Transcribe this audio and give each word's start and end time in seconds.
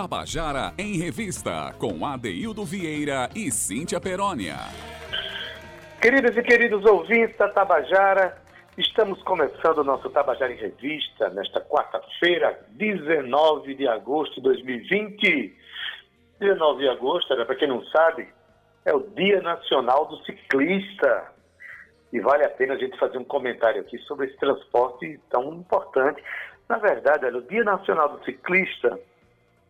Tabajara 0.00 0.72
em 0.78 0.96
Revista, 0.96 1.74
com 1.76 2.06
Adeildo 2.06 2.64
Vieira 2.64 3.28
e 3.34 3.50
Cíntia 3.50 4.00
Perónia. 4.00 4.54
Queridos 6.00 6.36
e 6.36 6.42
queridos 6.44 6.84
ouvintes 6.84 7.36
da 7.36 7.48
Tabajara, 7.48 8.40
estamos 8.76 9.20
começando 9.24 9.78
o 9.78 9.82
nosso 9.82 10.08
Tabajara 10.10 10.52
em 10.52 10.56
Revista 10.56 11.30
nesta 11.30 11.60
quarta-feira, 11.62 12.64
19 12.68 13.74
de 13.74 13.88
agosto 13.88 14.36
de 14.36 14.42
2020. 14.42 15.56
19 16.38 16.78
de 16.80 16.88
agosto, 16.90 17.34
para 17.34 17.56
quem 17.56 17.66
não 17.66 17.84
sabe, 17.86 18.28
é 18.84 18.94
o 18.94 19.00
Dia 19.00 19.42
Nacional 19.42 20.04
do 20.04 20.24
Ciclista. 20.24 21.32
E 22.12 22.20
vale 22.20 22.44
a 22.44 22.50
pena 22.50 22.74
a 22.74 22.78
gente 22.78 22.96
fazer 23.00 23.18
um 23.18 23.24
comentário 23.24 23.80
aqui 23.80 23.98
sobre 24.02 24.28
esse 24.28 24.36
transporte 24.36 25.18
tão 25.28 25.54
importante. 25.54 26.22
Na 26.68 26.78
verdade, 26.78 27.26
olha, 27.26 27.38
o 27.38 27.42
Dia 27.42 27.64
Nacional 27.64 28.16
do 28.16 28.24
Ciclista, 28.24 28.96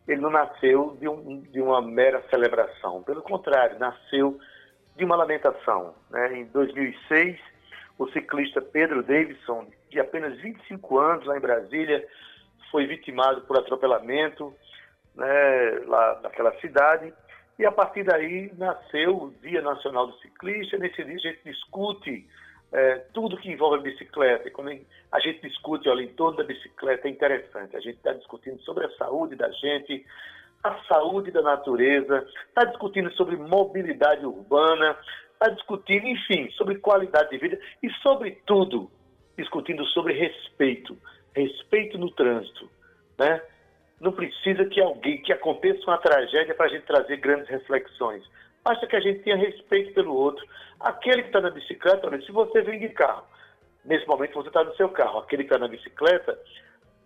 ele 0.09 0.21
não 0.21 0.31
nasceu 0.31 0.97
de, 0.99 1.07
um, 1.07 1.41
de 1.41 1.61
uma 1.61 1.81
mera 1.81 2.23
celebração. 2.29 3.03
Pelo 3.03 3.21
contrário, 3.21 3.77
nasceu 3.77 4.39
de 4.95 5.05
uma 5.05 5.15
lamentação. 5.15 5.93
Né? 6.09 6.39
Em 6.39 6.45
2006, 6.45 7.39
o 7.97 8.09
ciclista 8.09 8.59
Pedro 8.59 9.03
Davidson, 9.03 9.67
de 9.89 9.99
apenas 9.99 10.35
25 10.41 10.97
anos, 10.97 11.25
lá 11.25 11.37
em 11.37 11.41
Brasília, 11.41 12.05
foi 12.71 12.87
vitimado 12.87 13.41
por 13.41 13.57
atropelamento 13.57 14.53
né, 15.15 15.81
lá 15.85 16.19
naquela 16.23 16.59
cidade 16.59 17.13
e 17.59 17.65
a 17.65 17.71
partir 17.71 18.03
daí 18.03 18.51
nasceu 18.57 19.15
o 19.15 19.31
Dia 19.41 19.61
Nacional 19.61 20.07
do 20.07 20.17
Ciclista. 20.19 20.77
Nesse 20.77 21.03
dia 21.03 21.15
a 21.15 21.19
gente 21.19 21.43
discute 21.43 22.27
é, 22.71 22.95
tudo 23.13 23.37
que 23.37 23.51
envolve 23.51 23.83
bicicleta. 23.83 24.49
Quando 24.51 24.71
a 25.11 25.19
gente 25.19 25.41
discute 25.41 25.89
olha, 25.89 26.03
em 26.03 26.13
torno 26.13 26.37
da 26.37 26.43
bicicleta, 26.43 27.07
é 27.07 27.11
interessante. 27.11 27.75
A 27.75 27.79
gente 27.79 27.97
está 27.97 28.13
discutindo 28.13 28.59
sobre 28.61 28.85
a 28.85 28.91
saúde 28.91 29.35
da 29.35 29.49
gente, 29.51 30.05
a 30.63 30.75
saúde 30.83 31.31
da 31.31 31.41
natureza, 31.41 32.27
está 32.47 32.65
discutindo 32.65 33.11
sobre 33.13 33.35
mobilidade 33.37 34.25
urbana, 34.25 34.97
está 35.33 35.49
discutindo, 35.49 36.05
enfim, 36.05 36.49
sobre 36.51 36.75
qualidade 36.75 37.29
de 37.29 37.37
vida 37.37 37.59
e, 37.81 37.89
sobretudo, 38.01 38.91
discutindo 39.37 39.85
sobre 39.87 40.13
respeito. 40.13 40.97
Respeito 41.33 41.97
no 41.97 42.11
trânsito. 42.11 42.69
Né? 43.17 43.41
Não 43.99 44.11
precisa 44.11 44.65
que 44.65 44.81
alguém, 44.81 45.21
que 45.21 45.31
aconteça 45.31 45.81
uma 45.87 45.97
tragédia 45.97 46.53
para 46.53 46.65
a 46.65 46.69
gente 46.69 46.85
trazer 46.85 47.17
grandes 47.17 47.47
reflexões. 47.49 48.23
Basta 48.63 48.87
que 48.87 48.95
a 48.95 48.99
gente 48.99 49.19
tenha 49.19 49.37
respeito 49.37 49.93
pelo 49.93 50.13
outro. 50.13 50.45
Aquele 50.79 51.23
que 51.23 51.29
está 51.29 51.41
na 51.41 51.49
bicicleta, 51.49 52.09
se 52.21 52.31
você 52.31 52.61
vem 52.61 52.79
de 52.79 52.89
carro, 52.89 53.23
nesse 53.85 54.07
momento 54.07 54.33
você 54.33 54.49
está 54.49 54.63
no 54.63 54.75
seu 54.75 54.89
carro, 54.89 55.19
aquele 55.19 55.43
que 55.43 55.53
está 55.53 55.57
na 55.57 55.67
bicicleta, 55.67 56.37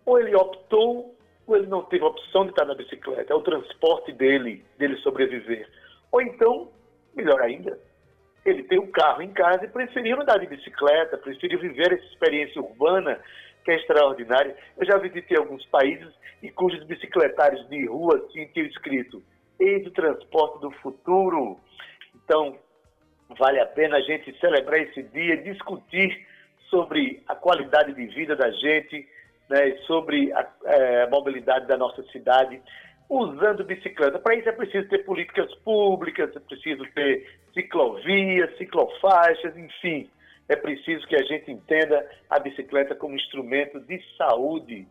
ou 0.05 0.19
ele 0.19 0.35
optou, 0.35 1.15
ou 1.47 1.55
ele 1.55 1.67
não 1.67 1.83
teve 1.83 2.03
opção 2.03 2.43
de 2.43 2.51
estar 2.51 2.65
na 2.65 2.75
bicicleta, 2.75 3.33
é 3.33 3.35
o 3.35 3.41
transporte 3.41 4.11
dele, 4.11 4.65
dele 4.77 4.97
sobreviver. 4.97 5.67
Ou 6.11 6.21
então, 6.21 6.69
melhor 7.15 7.41
ainda, 7.41 7.79
ele 8.45 8.63
tem 8.63 8.79
um 8.79 8.91
carro 8.91 9.21
em 9.21 9.31
casa 9.31 9.65
e 9.65 9.69
preferiu 9.69 10.21
andar 10.21 10.37
de 10.37 10.47
bicicleta, 10.47 11.17
preferiu 11.17 11.59
viver 11.59 11.93
essa 11.93 12.05
experiência 12.05 12.61
urbana 12.61 13.19
que 13.63 13.71
é 13.71 13.75
extraordinária. 13.75 14.55
Eu 14.77 14.85
já 14.85 14.97
visitei 14.97 15.37
alguns 15.37 15.65
países 15.67 16.13
e 16.41 16.49
cujos 16.51 16.83
bicicletários 16.83 17.67
de 17.69 17.85
rua 17.85 18.17
assim, 18.17 18.45
tinham 18.47 18.67
escrito 18.67 19.23
eis 19.59 19.85
o 19.87 19.91
transporte 19.91 20.59
do 20.61 20.71
futuro. 20.71 21.59
Então, 22.15 22.57
vale 23.37 23.59
a 23.59 23.65
pena 23.65 23.97
a 23.97 24.01
gente 24.01 24.37
celebrar 24.39 24.79
esse 24.81 25.03
dia, 25.03 25.37
discutir 25.37 26.25
sobre 26.69 27.21
a 27.27 27.35
qualidade 27.35 27.93
de 27.93 28.05
vida 28.07 28.35
da 28.35 28.49
gente, 28.51 29.07
né, 29.49 29.77
sobre 29.85 30.31
a, 30.33 30.47
é, 30.65 31.03
a 31.03 31.09
mobilidade 31.09 31.67
da 31.67 31.77
nossa 31.77 32.03
cidade, 32.11 32.61
usando 33.09 33.63
bicicleta. 33.63 34.17
Para 34.19 34.35
isso 34.35 34.49
é 34.49 34.51
preciso 34.53 34.87
ter 34.89 34.99
políticas 34.99 35.53
públicas, 35.55 36.35
é 36.35 36.39
preciso 36.39 36.83
ter 36.93 37.39
ciclovias, 37.53 38.57
ciclofaixas, 38.57 39.55
enfim. 39.55 40.09
É 40.49 40.55
preciso 40.55 41.07
que 41.07 41.15
a 41.15 41.23
gente 41.23 41.51
entenda 41.51 42.09
a 42.29 42.39
bicicleta 42.39 42.95
como 42.95 43.15
instrumento 43.15 43.79
de 43.79 44.01
saúde. 44.17 44.87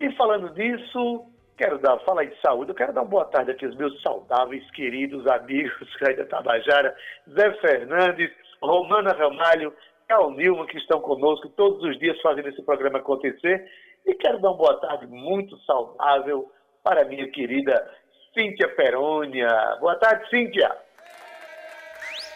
E 0.00 0.12
falando 0.12 0.52
disso, 0.52 1.24
quero 1.62 1.78
dar, 1.78 1.96
falar 2.00 2.24
em 2.24 2.32
saúde, 2.44 2.72
eu 2.72 2.74
quero 2.74 2.92
dar 2.92 3.02
uma 3.02 3.08
boa 3.08 3.24
tarde 3.26 3.52
aqui 3.52 3.64
aos 3.64 3.76
meus 3.76 4.02
saudáveis, 4.02 4.68
queridos 4.72 5.24
amigos 5.28 5.72
da 6.16 6.24
Tabajara, 6.24 6.92
Zé 7.30 7.52
Fernandes, 7.60 8.32
Romana 8.60 9.12
Ramalho, 9.12 9.72
Cal 10.08 10.32
Nilma, 10.32 10.66
que 10.66 10.76
estão 10.76 11.00
conosco 11.00 11.48
todos 11.50 11.80
os 11.84 11.96
dias 12.00 12.20
fazendo 12.20 12.48
esse 12.48 12.60
programa 12.64 12.98
acontecer. 12.98 13.64
E 14.04 14.12
quero 14.14 14.40
dar 14.40 14.48
uma 14.48 14.56
boa 14.56 14.80
tarde 14.80 15.06
muito 15.06 15.56
saudável 15.58 16.50
para 16.82 17.02
a 17.02 17.04
minha 17.04 17.30
querida 17.30 17.88
Cíntia 18.36 18.68
Perônia. 18.74 19.48
Boa 19.78 19.94
tarde, 19.94 20.28
Cíntia. 20.30 20.68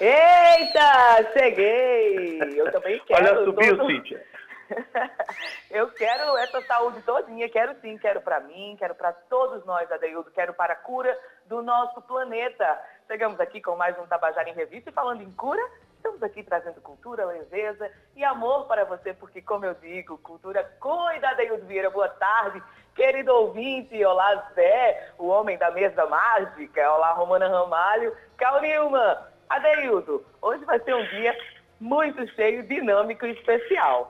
Eita, 0.01 1.33
cheguei! 1.37 2.61
Eu 2.61 2.71
também 2.71 3.01
quero. 3.09 3.25
Olha, 3.25 3.45
subiu, 3.45 3.77
todo... 3.77 3.91
Cíntia. 3.91 4.23
eu 5.71 5.89
quero 5.93 6.37
essa 6.39 6.61
saúde 6.63 7.03
todinha, 7.03 7.49
quero 7.49 7.75
sim, 7.81 7.97
quero 7.99 8.21
para 8.21 8.41
mim, 8.41 8.77
quero 8.79 8.95
para 8.95 9.13
todos 9.13 9.65
nós, 9.65 9.91
Adeildo, 9.91 10.31
quero 10.31 10.55
para 10.55 10.73
a 10.73 10.77
cura 10.77 11.17
do 11.47 11.63
nosso 11.63 12.01
planeta. 12.03 12.81
Chegamos 13.07 13.39
aqui 13.41 13.61
com 13.61 13.77
mais 13.77 13.99
um 13.99 14.07
Tabajara 14.07 14.49
em 14.49 14.55
Revista 14.55 14.91
e 14.91 14.93
falando 14.93 15.23
em 15.23 15.31
cura, 15.33 15.63
estamos 15.97 16.23
aqui 16.23 16.43
trazendo 16.43 16.81
cultura, 16.81 17.25
leveza 17.25 17.91
e 18.15 18.25
amor 18.25 18.67
para 18.67 18.85
você, 18.85 19.15
porque 19.15 19.41
como 19.41 19.65
eu 19.65 19.75
digo, 19.75 20.19
cultura 20.19 20.65
cuida, 20.81 21.31
Adeildo 21.31 21.67
Vieira, 21.67 21.91
boa 21.91 22.09
tarde. 22.09 22.63
Querido 22.95 23.31
ouvinte, 23.35 24.03
olá 24.05 24.51
Zé, 24.55 25.13
o 25.19 25.27
homem 25.27 25.59
da 25.59 25.71
mesa 25.71 26.07
mágica, 26.07 26.93
olá 26.93 27.13
Romana 27.13 27.47
Ramalho, 27.47 28.17
Cal 28.39 28.61
Nilma, 28.63 29.31
Adeildo, 29.51 30.25
hoje 30.41 30.65
vai 30.65 30.81
ser 30.81 30.95
um 30.95 31.05
dia 31.09 31.37
muito 31.79 32.27
cheio, 32.35 32.63
dinâmico 32.63 33.27
e 33.27 33.33
especial. 33.33 34.09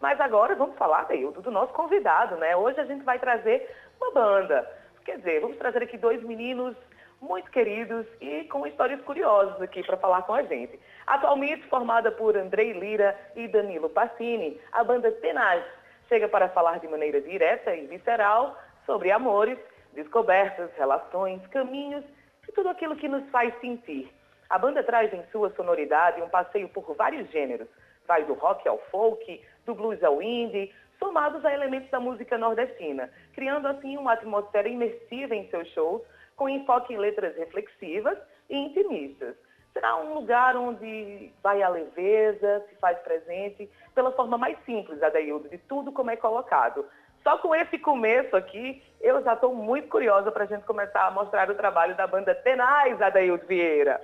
Mas 0.00 0.20
agora 0.20 0.54
vamos 0.54 0.76
falar, 0.76 1.00
Adeildo, 1.00 1.40
do 1.40 1.50
nosso 1.50 1.72
convidado, 1.72 2.36
né? 2.36 2.54
Hoje 2.56 2.80
a 2.80 2.84
gente 2.84 3.04
vai 3.04 3.18
trazer 3.18 3.68
uma 4.00 4.12
banda. 4.12 4.70
Quer 5.04 5.18
dizer, 5.18 5.40
vamos 5.40 5.56
trazer 5.56 5.82
aqui 5.82 5.96
dois 5.96 6.22
meninos 6.22 6.76
muito 7.20 7.50
queridos 7.50 8.06
e 8.20 8.44
com 8.44 8.66
histórias 8.66 9.00
curiosas 9.02 9.60
aqui 9.62 9.82
para 9.82 9.96
falar 9.96 10.22
com 10.22 10.34
a 10.34 10.42
gente. 10.42 10.78
Atualmente 11.06 11.66
formada 11.68 12.10
por 12.10 12.36
Andrei 12.36 12.72
Lira 12.72 13.18
e 13.34 13.48
Danilo 13.48 13.88
Passini, 13.88 14.60
a 14.72 14.84
banda 14.84 15.10
Tenaz 15.12 15.64
chega 16.08 16.28
para 16.28 16.48
falar 16.48 16.78
de 16.78 16.88
maneira 16.88 17.20
direta 17.20 17.74
e 17.74 17.86
visceral 17.86 18.58
sobre 18.84 19.10
amores, 19.10 19.58
descobertas, 19.92 20.70
relações, 20.76 21.44
caminhos 21.48 22.04
e 22.48 22.52
tudo 22.52 22.68
aquilo 22.68 22.96
que 22.96 23.08
nos 23.08 23.28
faz 23.30 23.52
sentir. 23.60 24.12
A 24.48 24.58
banda 24.58 24.82
traz 24.84 25.12
em 25.12 25.24
sua 25.32 25.50
sonoridade 25.54 26.22
um 26.22 26.28
passeio 26.28 26.68
por 26.68 26.94
vários 26.94 27.28
gêneros. 27.30 27.66
Vai 28.06 28.24
do 28.24 28.34
rock 28.34 28.68
ao 28.68 28.78
folk, 28.90 29.42
do 29.66 29.74
blues 29.74 30.02
ao 30.02 30.22
indie, 30.22 30.72
somados 30.98 31.44
a 31.44 31.52
elementos 31.52 31.90
da 31.90 32.00
música 32.00 32.38
nordestina, 32.38 33.10
criando 33.34 33.68
assim 33.68 33.96
uma 33.98 34.12
atmosfera 34.12 34.68
imersiva 34.68 35.34
em 35.34 35.48
seus 35.50 35.68
shows, 35.68 36.02
com 36.36 36.48
enfoque 36.48 36.94
em 36.94 36.98
letras 36.98 37.36
reflexivas 37.36 38.16
e 38.48 38.56
intimistas. 38.56 39.36
Será 39.72 39.96
um 39.96 40.14
lugar 40.14 40.56
onde 40.56 41.30
vai 41.42 41.62
a 41.62 41.68
leveza, 41.68 42.64
se 42.68 42.76
faz 42.76 42.98
presente, 43.00 43.70
pela 43.94 44.10
forma 44.12 44.38
mais 44.38 44.56
simples, 44.64 45.02
Adaildo, 45.02 45.50
de 45.50 45.58
tudo 45.58 45.92
como 45.92 46.10
é 46.10 46.16
colocado. 46.16 46.86
Só 47.22 47.36
com 47.38 47.54
esse 47.54 47.76
começo 47.78 48.36
aqui, 48.36 48.82
eu 49.00 49.22
já 49.22 49.34
estou 49.34 49.54
muito 49.54 49.88
curiosa 49.88 50.30
para 50.30 50.44
a 50.44 50.46
gente 50.46 50.64
começar 50.64 51.06
a 51.06 51.10
mostrar 51.10 51.50
o 51.50 51.54
trabalho 51.54 51.94
da 51.96 52.06
banda 52.06 52.34
Tenais, 52.36 53.02
Adaildo 53.02 53.46
Vieira. 53.46 54.00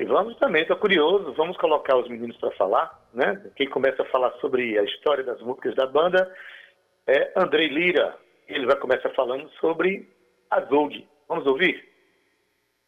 E 0.00 0.04
vamos 0.06 0.34
também, 0.38 0.62
estou 0.62 0.78
curioso, 0.78 1.34
vamos 1.34 1.58
colocar 1.58 1.94
os 1.98 2.08
meninos 2.08 2.34
para 2.38 2.50
falar, 2.52 3.06
né? 3.12 3.38
Quem 3.54 3.68
começa 3.68 4.02
a 4.02 4.06
falar 4.06 4.32
sobre 4.40 4.78
a 4.78 4.82
história 4.82 5.22
das 5.22 5.38
músicas 5.42 5.74
da 5.74 5.86
banda 5.86 6.34
é 7.06 7.30
Andrei 7.36 7.68
Lira. 7.68 8.16
Ele 8.48 8.64
vai 8.64 8.76
começar 8.76 9.10
falando 9.10 9.50
sobre 9.60 10.08
a 10.50 10.62
Zoug. 10.62 11.06
Vamos 11.28 11.46
ouvir? 11.46 11.86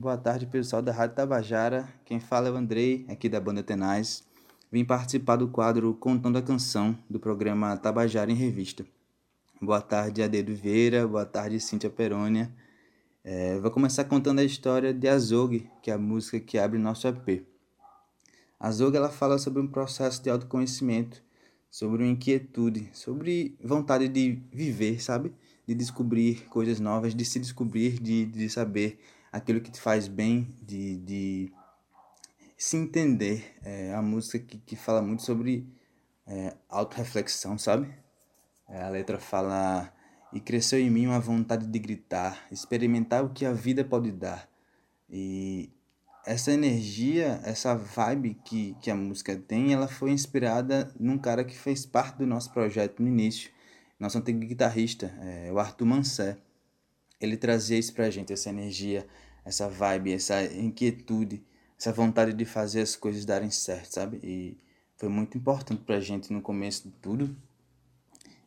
Boa 0.01 0.17
tarde, 0.17 0.47
pessoal 0.47 0.81
da 0.81 0.91
Rádio 0.91 1.17
Tabajara. 1.17 1.85
Quem 2.07 2.19
fala 2.19 2.49
é 2.49 2.51
o 2.51 2.57
Andrei, 2.57 3.05
aqui 3.11 3.29
da 3.29 3.39
banda 3.39 3.63
Tenaz. 3.63 4.27
Vim 4.73 4.83
participar 4.83 5.37
do 5.37 5.49
quadro 5.49 5.93
Contando 5.93 6.39
a 6.39 6.43
Canção, 6.43 6.97
do 7.11 7.21
programa 7.21 7.77
Tabajara 7.77 8.31
em 8.31 8.35
Revista. 8.35 8.87
Boa 9.61 9.83
tarde, 9.83 10.23
Adedo 10.23 10.55
Vieira. 10.55 11.07
Boa 11.07 11.27
tarde, 11.27 11.61
Cíntia 11.61 11.91
Perônia. 11.91 12.51
É, 13.25 13.57
vou 13.61 13.71
começar 13.71 14.03
contando 14.03 14.41
a 14.41 14.45
história 14.45 14.93
de 14.93 15.07
Azog, 15.07 15.71
que 15.81 15.93
é 15.93 15.95
a 15.95 15.99
música 15.99 16.41
que 16.41 16.59
abre 16.59 16.77
nosso 16.77 17.07
EP. 17.07 17.47
Azog 18.59 18.97
ela 18.97 19.11
fala 19.11 19.39
sobre 19.39 19.63
um 19.63 19.69
processo 19.69 20.21
de 20.21 20.29
autoconhecimento, 20.29 21.23
sobre 21.71 22.03
uma 22.03 22.11
inquietude, 22.11 22.91
sobre 22.93 23.57
vontade 23.63 24.09
de 24.09 24.43
viver, 24.53 25.01
sabe? 25.01 25.33
De 25.65 25.73
descobrir 25.73 26.49
coisas 26.49 26.81
novas, 26.81 27.15
de 27.15 27.25
se 27.25 27.39
descobrir, 27.39 28.01
de, 28.01 28.27
de 28.27 28.51
saber 28.51 28.99
aquilo 29.31 29.61
que 29.61 29.71
te 29.71 29.81
faz 29.81 30.09
bem, 30.09 30.53
de, 30.61 30.97
de 30.97 31.53
se 32.57 32.77
entender. 32.77 33.57
É 33.63 33.95
a 33.95 34.03
música 34.03 34.41
que, 34.41 34.59
que 34.59 34.75
fala 34.75 35.01
muito 35.01 35.23
sobre 35.23 35.65
é, 36.27 36.57
autorreflexão, 36.69 37.57
sabe? 37.57 37.89
É, 38.69 38.83
a 38.83 38.89
letra 38.89 39.21
fala 39.21 39.93
e 40.33 40.41
cresceu 40.41 40.79
em 40.79 40.91
mim 40.91 41.07
uma 41.07 41.21
vontade 41.21 41.67
de 41.67 41.79
gritar, 41.79 42.47
experimentar 42.51 43.25
o 43.25 43.31
que 43.31 43.45
a 43.45 43.53
vida 43.53 43.85
pode 43.85 44.11
dar. 44.11 44.49
E 45.09 45.71
essa 46.25 46.53
energia, 46.53 47.41
essa 47.45 47.75
vibe 47.75 48.39
que, 48.45 48.77
que 48.81 48.91
a 48.91 48.95
música 48.95 49.37
tem, 49.37 49.73
ela 49.73 49.89
foi 49.89 50.11
inspirada 50.11 50.93
num 50.99 51.19
cara 51.19 51.45
que 51.45 51.57
fez 51.57 51.85
parte 51.85 52.19
do 52.19 52.27
nosso 52.27 52.53
projeto 52.53 53.03
no 53.03 53.09
início, 53.09 53.51
nosso 53.99 54.19
antigo 54.19 54.39
guitarrista, 54.41 55.13
é, 55.21 55.53
o 55.53 55.59
Arthur 55.59 55.87
Mancé. 55.87 56.39
Ele 57.21 57.37
trazia 57.37 57.79
isso 57.79 57.93
pra 57.93 58.11
gente, 58.11 58.33
essa 58.33 58.49
energia, 58.49 59.07
essa 59.45 59.69
vibe, 59.69 60.13
essa 60.13 60.43
inquietude, 60.45 61.45
essa 61.79 61.93
vontade 61.93 62.33
de 62.33 62.45
fazer 62.45 62.81
as 62.81 62.97
coisas 62.97 63.25
darem 63.25 63.51
certo, 63.51 63.93
sabe? 63.93 64.21
E 64.23 64.57
foi 64.97 65.09
muito 65.09 65.37
importante 65.37 65.83
pra 65.85 66.01
gente 66.01 66.33
no 66.33 66.41
começo 66.41 66.89
de 66.89 66.95
tudo. 66.95 67.37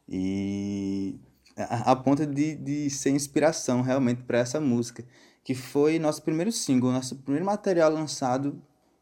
E 0.08 1.20
a, 1.57 1.92
a 1.92 1.96
ponto 1.96 2.25
de, 2.25 2.56
de 2.56 2.90
ser 2.90 3.12
inspiração 3.12 3.81
realmente 3.81 4.24
para 4.24 4.40
essa 4.40 4.60
música, 4.60 5.06
que 5.44 5.54
foi 5.54 6.00
nosso 6.00 6.22
primeiro 6.22 6.52
single, 6.52 6.92
nosso 6.92 7.16
primeiro 7.18 7.46
material 7.46 7.92
lançado 7.92 8.62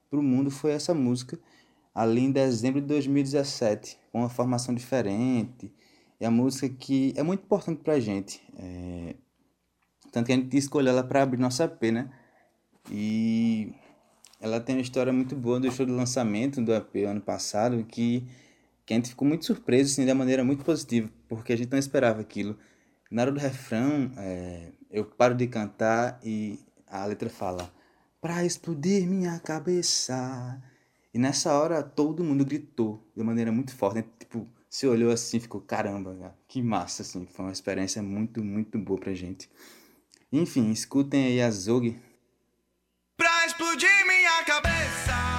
para 0.09 0.19
o 0.19 0.23
mundo 0.23 0.51
foi 0.51 0.71
essa 0.71 0.93
música, 0.93 1.39
ali 1.93 2.21
em 2.21 2.31
dezembro 2.31 2.81
de 2.81 2.87
2017, 2.87 3.97
com 4.11 4.19
uma 4.19 4.29
formação 4.29 4.73
diferente. 4.75 5.73
É 6.19 6.25
a 6.25 6.31
música 6.31 6.69
que 6.69 7.13
é 7.15 7.23
muito 7.23 7.43
importante 7.43 7.81
para 7.81 7.93
a 7.93 7.99
gente. 7.99 8.41
É... 8.57 9.15
Tanto 10.11 10.27
que 10.27 10.31
a 10.31 10.35
gente 10.35 10.55
escolheu 10.55 10.91
ela 10.91 11.03
para 11.03 11.23
abrir 11.23 11.39
nossa 11.39 11.63
EP, 11.63 11.81
né? 11.91 12.09
E 12.91 13.73
ela 14.39 14.59
tem 14.59 14.75
uma 14.75 14.81
história 14.81 15.11
muito 15.11 15.35
boa 15.35 15.59
do 15.59 15.71
show 15.71 15.85
do 15.85 15.95
lançamento 15.95 16.61
do 16.61 16.73
EP 16.73 16.95
ano 17.07 17.21
passado, 17.21 17.83
que 17.85 18.27
que 18.85 18.93
a 18.93 18.97
gente 18.97 19.09
ficou 19.09 19.27
muito 19.27 19.45
surpreso, 19.45 19.91
assim, 19.91 20.05
de 20.05 20.13
maneira 20.13 20.43
muito 20.43 20.63
positiva, 20.63 21.09
porque 21.35 21.53
a 21.53 21.57
gente 21.57 21.71
não 21.71 21.79
esperava 21.79 22.21
aquilo. 22.21 22.57
Na 23.11 23.23
hora 23.23 23.31
do 23.31 23.39
refrão, 23.39 24.11
é, 24.17 24.71
eu 24.89 25.05
paro 25.05 25.35
de 25.35 25.47
cantar 25.47 26.19
e 26.23 26.59
a 26.87 27.05
letra 27.05 27.29
fala: 27.29 27.71
Pra 28.21 28.43
explodir 28.45 29.07
minha 29.07 29.39
cabeça. 29.39 30.61
E 31.13 31.19
nessa 31.19 31.53
hora 31.53 31.83
todo 31.83 32.23
mundo 32.23 32.43
gritou 32.43 33.03
de 33.15 33.23
maneira 33.23 33.51
muito 33.51 33.75
forte, 33.75 33.97
né? 33.97 34.05
Tipo, 34.17 34.47
se 34.69 34.87
olhou 34.87 35.11
assim, 35.11 35.39
ficou 35.39 35.61
caramba, 35.61 36.15
cara, 36.15 36.35
que 36.47 36.61
massa, 36.61 37.03
assim. 37.03 37.27
Foi 37.27 37.45
uma 37.45 37.51
experiência 37.51 38.01
muito, 38.01 38.43
muito 38.43 38.79
boa 38.79 38.99
pra 38.99 39.13
gente. 39.13 39.49
Enfim, 40.31 40.71
escutem 40.71 41.25
aí 41.25 41.41
a 41.41 41.51
Zog. 41.51 41.95
Pra 43.15 43.45
explodir 43.45 44.07
minha 44.07 44.43
cabeça. 44.43 45.32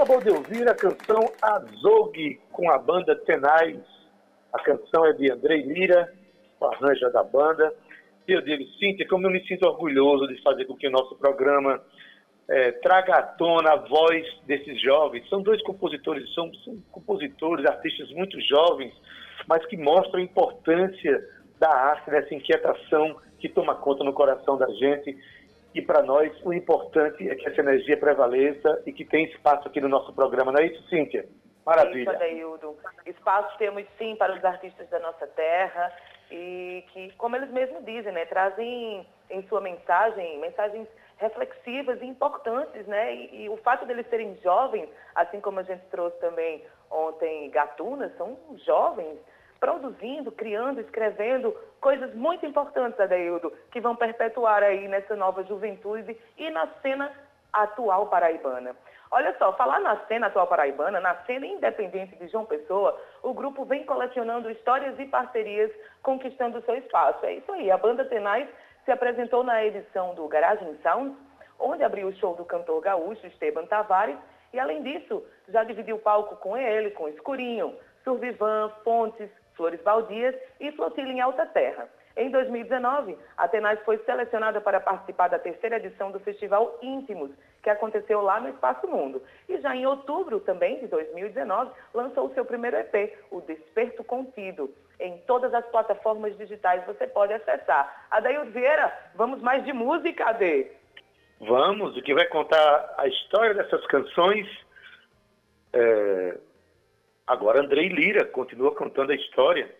Acabou 0.00 0.18
de 0.22 0.30
ouvir 0.30 0.66
a 0.66 0.74
canção 0.74 1.30
Azog 1.42 2.40
com 2.52 2.70
a 2.70 2.78
banda 2.78 3.14
Tenais. 3.14 3.76
A 4.50 4.58
canção 4.62 5.04
é 5.04 5.12
de 5.12 5.30
Andrei 5.30 5.60
Lira, 5.60 6.10
o 6.58 6.64
arranjo 6.64 7.12
da 7.12 7.22
banda. 7.22 7.70
E 8.26 8.32
eu 8.32 8.40
digo, 8.40 8.64
Cíntia, 8.78 9.06
como 9.06 9.26
eu 9.26 9.30
me 9.30 9.46
sinto 9.46 9.66
orgulhoso 9.66 10.26
de 10.26 10.40
fazer 10.42 10.64
com 10.64 10.74
que 10.74 10.88
o 10.88 10.90
nosso 10.90 11.14
programa 11.16 11.82
é, 12.48 12.72
traga 12.72 13.16
à 13.16 13.22
tona 13.22 13.72
a 13.74 13.76
voz 13.76 14.26
desses 14.46 14.80
jovens. 14.80 15.28
São 15.28 15.42
dois 15.42 15.62
compositores, 15.62 16.32
são, 16.32 16.50
são 16.64 16.82
compositores, 16.90 17.66
artistas 17.66 18.10
muito 18.12 18.40
jovens, 18.40 18.94
mas 19.46 19.66
que 19.66 19.76
mostram 19.76 20.20
a 20.20 20.24
importância 20.24 21.22
da 21.58 21.68
arte, 21.68 22.10
dessa 22.10 22.34
inquietação 22.34 23.16
que 23.38 23.50
toma 23.50 23.74
conta 23.74 24.02
no 24.02 24.14
coração 24.14 24.56
da 24.56 24.68
gente. 24.70 25.14
E 25.74 25.80
para 25.80 26.02
nós, 26.02 26.32
o 26.44 26.52
importante 26.52 27.28
é 27.28 27.34
que 27.34 27.46
essa 27.46 27.60
energia 27.60 27.96
prevaleça 27.96 28.82
e 28.86 28.92
que 28.92 29.04
tem 29.04 29.24
espaço 29.26 29.68
aqui 29.68 29.80
no 29.80 29.88
nosso 29.88 30.12
programa, 30.12 30.50
não 30.50 30.60
é 30.60 30.66
isso, 30.66 30.82
Cíntia? 30.88 31.28
Maravilha. 31.64 32.10
Isso. 32.26 32.76
Espaço 33.06 33.56
temos 33.58 33.84
sim 33.96 34.16
para 34.16 34.34
os 34.34 34.44
artistas 34.44 34.88
da 34.88 34.98
nossa 34.98 35.26
terra 35.28 35.92
e 36.30 36.84
que, 36.92 37.12
como 37.12 37.36
eles 37.36 37.50
mesmos 37.50 37.84
dizem, 37.84 38.12
né, 38.12 38.24
trazem 38.26 39.06
em 39.30 39.42
sua 39.48 39.60
mensagem 39.60 40.38
mensagens 40.40 40.88
reflexivas 41.18 42.00
e 42.00 42.06
importantes, 42.06 42.86
né? 42.86 43.14
E, 43.14 43.44
e, 43.44 43.48
o 43.48 43.56
fato 43.58 43.84
deles 43.84 44.08
serem 44.08 44.36
jovens, 44.42 44.88
assim 45.14 45.40
como 45.40 45.60
a 45.60 45.62
gente 45.62 45.82
trouxe 45.90 46.18
também 46.18 46.64
ontem 46.90 47.50
Gatunas, 47.50 48.10
são 48.16 48.38
jovens 48.64 49.18
produzindo, 49.60 50.32
criando, 50.32 50.80
escrevendo 50.80 51.54
coisas 51.80 52.14
muito 52.14 52.46
importantes, 52.46 52.98
Adeildo, 52.98 53.52
que 53.70 53.80
vão 53.80 53.94
perpetuar 53.94 54.62
aí 54.62 54.88
nessa 54.88 55.14
nova 55.14 55.44
juventude 55.44 56.16
e 56.38 56.50
na 56.50 56.66
cena 56.82 57.12
atual 57.52 58.06
paraibana. 58.06 58.74
Olha 59.12 59.36
só, 59.38 59.52
falar 59.54 59.80
na 59.80 59.96
cena 60.06 60.28
atual 60.28 60.46
paraibana, 60.46 61.00
na 61.00 61.14
cena 61.24 61.44
independente 61.44 62.16
de 62.16 62.28
João 62.28 62.46
Pessoa, 62.46 62.98
o 63.22 63.34
grupo 63.34 63.64
vem 63.64 63.84
colecionando 63.84 64.50
histórias 64.50 64.98
e 64.98 65.04
parcerias, 65.04 65.70
conquistando 66.02 66.62
seu 66.62 66.76
espaço. 66.76 67.26
É 67.26 67.34
isso 67.34 67.52
aí, 67.52 67.70
a 67.70 67.76
banda 67.76 68.04
Tenais 68.04 68.48
se 68.84 68.92
apresentou 68.92 69.42
na 69.42 69.64
edição 69.64 70.14
do 70.14 70.26
Garagem 70.28 70.78
Sounds, 70.82 71.16
onde 71.58 71.82
abriu 71.82 72.08
o 72.08 72.14
show 72.14 72.34
do 72.34 72.44
cantor 72.44 72.80
gaúcho 72.80 73.26
Esteban 73.26 73.66
Tavares, 73.66 74.16
e 74.52 74.58
além 74.58 74.82
disso, 74.82 75.24
já 75.48 75.64
dividiu 75.64 75.96
o 75.96 76.00
palco 76.00 76.36
com 76.36 76.56
ele, 76.56 76.90
com 76.92 77.08
Escurinho, 77.08 77.76
Survivan, 78.04 78.70
Fontes, 78.82 79.28
Flores 79.54 79.80
Baldias 79.82 80.34
e 80.58 80.72
Flotilha 80.72 81.10
em 81.10 81.20
Alta 81.20 81.46
Terra. 81.46 81.88
Em 82.16 82.30
2019, 82.30 83.16
a 83.36 83.48
Tenaz 83.48 83.80
foi 83.84 83.98
selecionada 83.98 84.60
para 84.60 84.80
participar 84.80 85.28
da 85.28 85.38
terceira 85.38 85.76
edição 85.76 86.10
do 86.10 86.18
Festival 86.20 86.78
Íntimos, 86.82 87.30
que 87.62 87.70
aconteceu 87.70 88.20
lá 88.20 88.40
no 88.40 88.48
Espaço 88.48 88.86
Mundo. 88.88 89.22
E 89.48 89.58
já 89.60 89.74
em 89.74 89.86
outubro 89.86 90.40
também 90.40 90.80
de 90.80 90.88
2019, 90.88 91.70
lançou 91.94 92.32
seu 92.34 92.44
primeiro 92.44 92.76
EP, 92.76 93.16
o 93.30 93.40
Desperto 93.40 94.02
Contido. 94.02 94.74
Em 94.98 95.18
todas 95.26 95.54
as 95.54 95.64
plataformas 95.70 96.36
digitais 96.36 96.84
você 96.84 97.06
pode 97.06 97.32
acessar. 97.32 98.06
Adair 98.10 98.44
Vieira, 98.46 98.92
vamos 99.14 99.40
mais 99.40 99.64
de 99.64 99.72
música, 99.72 100.28
Ade? 100.28 100.70
Vamos, 101.40 101.96
o 101.96 102.02
que 102.02 102.12
vai 102.12 102.26
contar 102.26 102.94
a 102.98 103.06
história 103.06 103.54
dessas 103.54 103.86
canções. 103.86 104.46
É... 105.72 106.36
Agora, 107.30 107.60
Andrei 107.60 107.88
Lira 107.88 108.24
continua 108.24 108.74
contando 108.74 109.12
a 109.12 109.14
história. 109.14 109.72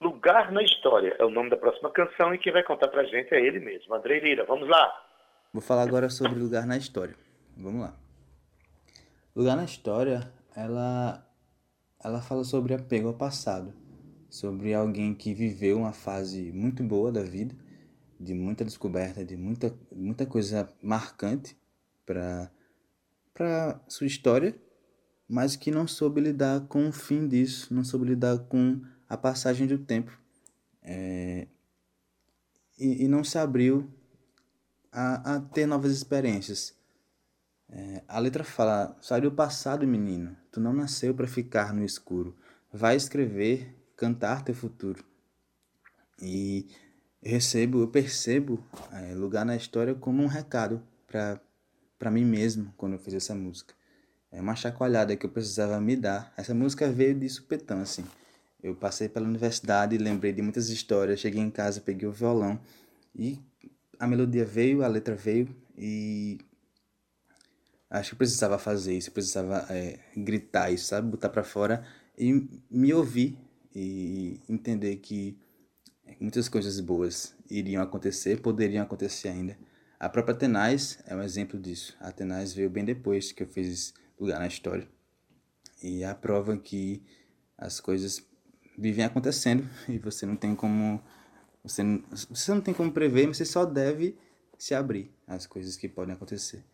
Lugar 0.00 0.52
na 0.52 0.62
História 0.62 1.16
é 1.18 1.24
o 1.24 1.28
nome 1.28 1.50
da 1.50 1.56
próxima 1.56 1.90
canção 1.90 2.32
e 2.32 2.38
quem 2.38 2.52
vai 2.52 2.62
contar 2.62 2.86
pra 2.86 3.02
gente 3.02 3.34
é 3.34 3.44
ele 3.44 3.58
mesmo, 3.58 3.92
Andrei 3.92 4.20
Lira. 4.20 4.44
Vamos 4.44 4.68
lá! 4.68 4.88
Vou 5.52 5.60
falar 5.60 5.82
agora 5.82 6.08
sobre 6.08 6.38
Lugar 6.38 6.64
na 6.68 6.76
História. 6.76 7.16
Vamos 7.56 7.80
lá. 7.80 7.96
Lugar 9.34 9.56
na 9.56 9.64
História, 9.64 10.32
ela, 10.56 11.26
ela 12.04 12.22
fala 12.22 12.44
sobre 12.44 12.72
apego 12.72 13.08
ao 13.08 13.14
passado, 13.14 13.74
sobre 14.30 14.72
alguém 14.72 15.12
que 15.12 15.34
viveu 15.34 15.76
uma 15.76 15.92
fase 15.92 16.52
muito 16.52 16.84
boa 16.84 17.10
da 17.10 17.24
vida, 17.24 17.52
de 18.20 18.32
muita 18.32 18.64
descoberta, 18.64 19.24
de 19.24 19.36
muita, 19.36 19.74
muita 19.90 20.24
coisa 20.24 20.72
marcante 20.80 21.56
para 22.06 22.48
sua 23.88 24.06
história, 24.06 24.54
mas 25.30 25.54
que 25.54 25.70
não 25.70 25.86
soube 25.86 26.20
lidar 26.20 26.62
com 26.62 26.88
o 26.88 26.92
fim 26.92 27.28
disso, 27.28 27.72
não 27.72 27.84
soube 27.84 28.04
lidar 28.04 28.36
com 28.40 28.82
a 29.08 29.16
passagem 29.16 29.64
do 29.64 29.78
tempo 29.78 30.18
é, 30.82 31.46
e, 32.76 33.04
e 33.04 33.08
não 33.08 33.22
se 33.22 33.38
abriu 33.38 33.88
a, 34.90 35.36
a 35.36 35.40
ter 35.40 35.66
novas 35.66 35.92
experiências. 35.92 36.74
É, 37.68 38.02
a 38.08 38.18
letra 38.18 38.42
fala: 38.42 38.96
sai 39.00 39.20
do 39.20 39.30
passado, 39.30 39.86
menino. 39.86 40.36
Tu 40.50 40.58
não 40.58 40.72
nasceu 40.72 41.14
para 41.14 41.28
ficar 41.28 41.72
no 41.72 41.84
escuro. 41.84 42.36
Vai 42.72 42.96
escrever, 42.96 43.72
cantar 43.96 44.42
teu 44.42 44.54
futuro. 44.54 45.04
E 46.20 46.66
eu 47.22 47.30
recebo, 47.30 47.80
eu 47.80 47.88
percebo 47.88 48.64
é, 48.92 49.14
lugar 49.14 49.46
na 49.46 49.54
história 49.54 49.94
como 49.94 50.24
um 50.24 50.26
recado 50.26 50.82
para 51.06 52.10
mim 52.10 52.24
mesmo 52.24 52.74
quando 52.76 52.94
eu 52.94 52.98
fiz 52.98 53.14
essa 53.14 53.34
música. 53.34 53.79
É 54.32 54.40
uma 54.40 54.54
chacoalhada 54.54 55.16
que 55.16 55.26
eu 55.26 55.30
precisava 55.30 55.80
me 55.80 55.96
dar. 55.96 56.32
Essa 56.36 56.54
música 56.54 56.90
veio 56.90 57.14
de 57.14 57.28
supetão, 57.28 57.80
assim. 57.80 58.04
Eu 58.62 58.76
passei 58.76 59.08
pela 59.08 59.26
universidade, 59.26 59.96
lembrei 59.98 60.32
de 60.32 60.42
muitas 60.42 60.68
histórias, 60.68 61.20
cheguei 61.20 61.40
em 61.40 61.50
casa, 61.50 61.80
peguei 61.80 62.06
o 62.06 62.12
violão 62.12 62.60
e 63.14 63.40
a 63.98 64.06
melodia 64.06 64.44
veio, 64.44 64.84
a 64.84 64.86
letra 64.86 65.14
veio 65.14 65.48
e 65.76 66.38
acho 67.88 68.10
que 68.10 68.16
precisava 68.16 68.58
fazer 68.58 68.96
isso, 68.96 69.10
precisava 69.10 69.66
é, 69.70 69.98
gritar 70.16 70.70
isso, 70.70 70.86
sabe? 70.86 71.10
Botar 71.10 71.30
para 71.30 71.42
fora 71.42 71.84
e 72.16 72.48
me 72.70 72.92
ouvir 72.92 73.38
e 73.74 74.40
entender 74.48 74.96
que 74.96 75.38
muitas 76.20 76.48
coisas 76.48 76.78
boas 76.80 77.34
iriam 77.50 77.82
acontecer, 77.82 78.40
poderiam 78.40 78.82
acontecer 78.82 79.28
ainda. 79.28 79.56
A 79.98 80.08
própria 80.08 80.34
Tenaz 80.34 80.98
é 81.06 81.14
um 81.14 81.22
exemplo 81.22 81.58
disso. 81.58 81.96
A 82.00 82.12
Tenaz 82.12 82.52
veio 82.52 82.70
bem 82.70 82.84
depois 82.84 83.32
que 83.32 83.42
eu 83.42 83.46
fiz 83.46 83.92
lugar 84.20 84.38
na 84.38 84.46
história. 84.46 84.86
E 85.82 86.02
é 86.02 86.08
a 86.08 86.14
prova 86.14 86.56
que 86.56 87.02
as 87.56 87.80
coisas 87.80 88.22
vivem 88.78 89.04
acontecendo 89.04 89.68
e 89.88 89.98
você 89.98 90.26
não 90.26 90.36
tem 90.36 90.54
como 90.54 91.02
você 91.62 91.82
não, 91.82 92.02
você 92.30 92.54
não 92.54 92.60
tem 92.60 92.72
como 92.72 92.90
prever, 92.90 93.26
mas 93.26 93.36
você 93.36 93.44
só 93.44 93.64
deve 93.64 94.16
se 94.58 94.74
abrir 94.74 95.10
às 95.26 95.46
coisas 95.46 95.76
que 95.76 95.88
podem 95.88 96.14
acontecer. 96.14 96.64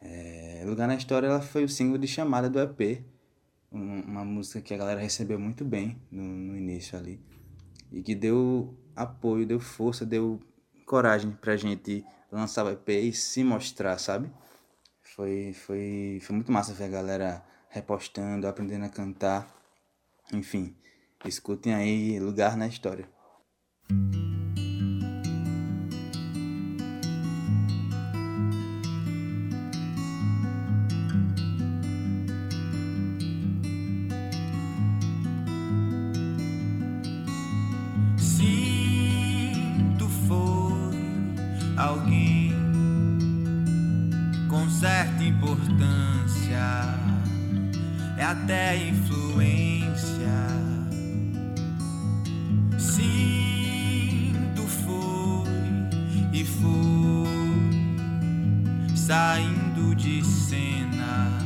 É, 0.00 0.62
Lugar 0.66 0.88
na 0.88 0.94
História 0.94 1.26
ela 1.26 1.40
foi 1.40 1.64
o 1.64 1.68
single 1.68 1.98
de 1.98 2.06
chamada 2.06 2.48
do 2.48 2.58
EP, 2.60 3.04
uma 3.70 4.24
música 4.24 4.60
que 4.60 4.74
a 4.74 4.76
galera 4.76 5.00
recebeu 5.00 5.38
muito 5.38 5.64
bem 5.64 6.00
no, 6.10 6.22
no 6.22 6.56
início 6.56 6.98
ali 6.98 7.20
e 7.90 8.02
que 8.02 8.14
deu 8.14 8.74
apoio, 8.96 9.46
deu 9.46 9.60
força, 9.60 10.04
deu 10.04 10.40
coragem 10.86 11.30
pra 11.30 11.56
gente 11.56 12.04
lançar 12.30 12.64
o 12.64 12.70
EP 12.70 12.88
e 12.88 13.12
se 13.12 13.44
mostrar, 13.44 13.98
sabe? 13.98 14.30
Foi, 15.14 15.52
foi, 15.52 16.20
foi 16.22 16.34
muito 16.34 16.50
massa 16.50 16.72
ver 16.72 16.84
a 16.84 16.88
galera 16.88 17.44
repostando, 17.68 18.46
aprendendo 18.46 18.86
a 18.86 18.88
cantar. 18.88 19.46
Enfim, 20.32 20.74
escutem 21.26 21.74
aí 21.74 22.18
Lugar 22.18 22.56
na 22.56 22.66
História. 22.66 23.06
Com 44.62 44.70
certa 44.70 45.24
importância, 45.24 46.94
é 48.16 48.22
até 48.22 48.76
influência. 48.76 49.32
Saindo 58.94 59.94
de 59.96 60.24
cena 60.24 61.38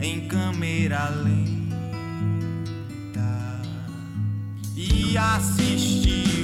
em 0.00 0.26
câmera 0.28 1.10
lenta. 1.10 1.58
E 4.74 5.18
assistir 5.18 6.37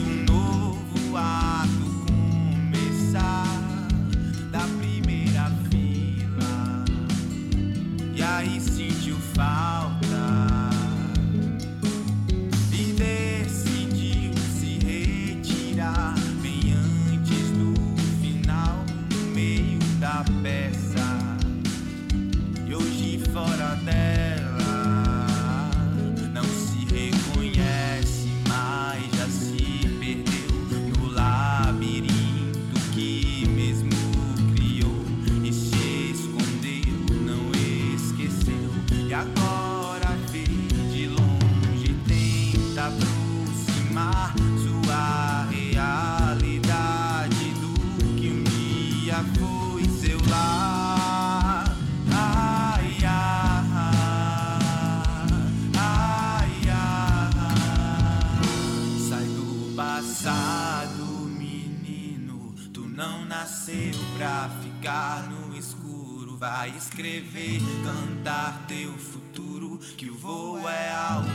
escrever, 66.68 67.60
cantar 67.84 68.66
teu 68.66 68.92
futuro. 68.92 69.78
Que 69.96 70.08
o 70.10 70.16
voo 70.16 70.68
é 70.68 70.90
alto 70.90 71.28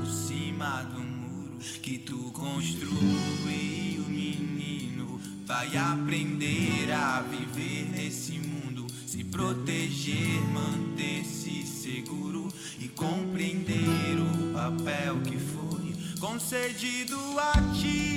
por 0.00 0.10
cima 0.10 0.82
do 0.82 1.00
muro 1.00 1.58
que 1.82 1.98
tu 1.98 2.30
construiu, 2.32 4.04
menino. 4.08 5.20
Vai 5.46 5.76
aprender 5.76 6.90
a 6.92 7.20
viver 7.22 7.88
nesse 7.90 8.32
mundo, 8.38 8.86
se 9.06 9.24
proteger, 9.24 10.40
manter-se 10.52 11.66
seguro 11.66 12.48
e 12.78 12.88
compreender 12.88 14.16
o 14.18 14.52
papel 14.52 15.20
que 15.22 15.38
foi 15.38 15.94
concedido 16.20 17.18
a 17.38 17.52
ti. 17.74 18.11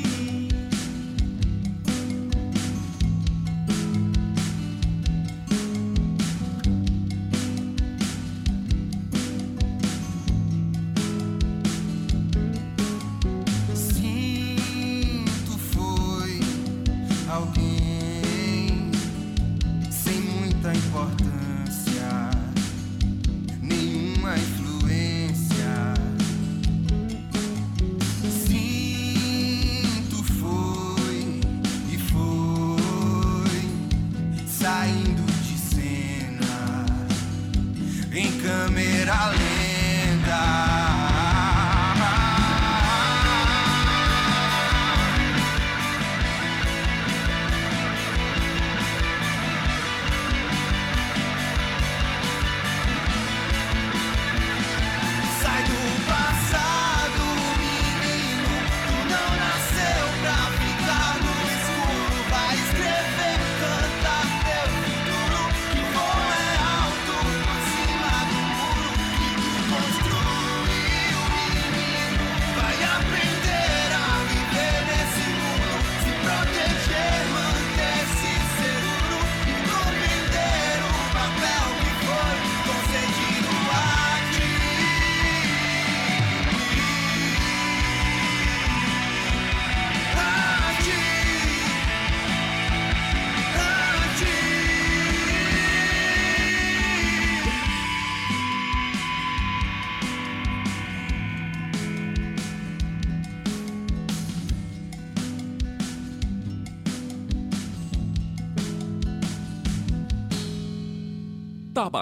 Câmera 38.46 39.32
lenta. 39.32 40.75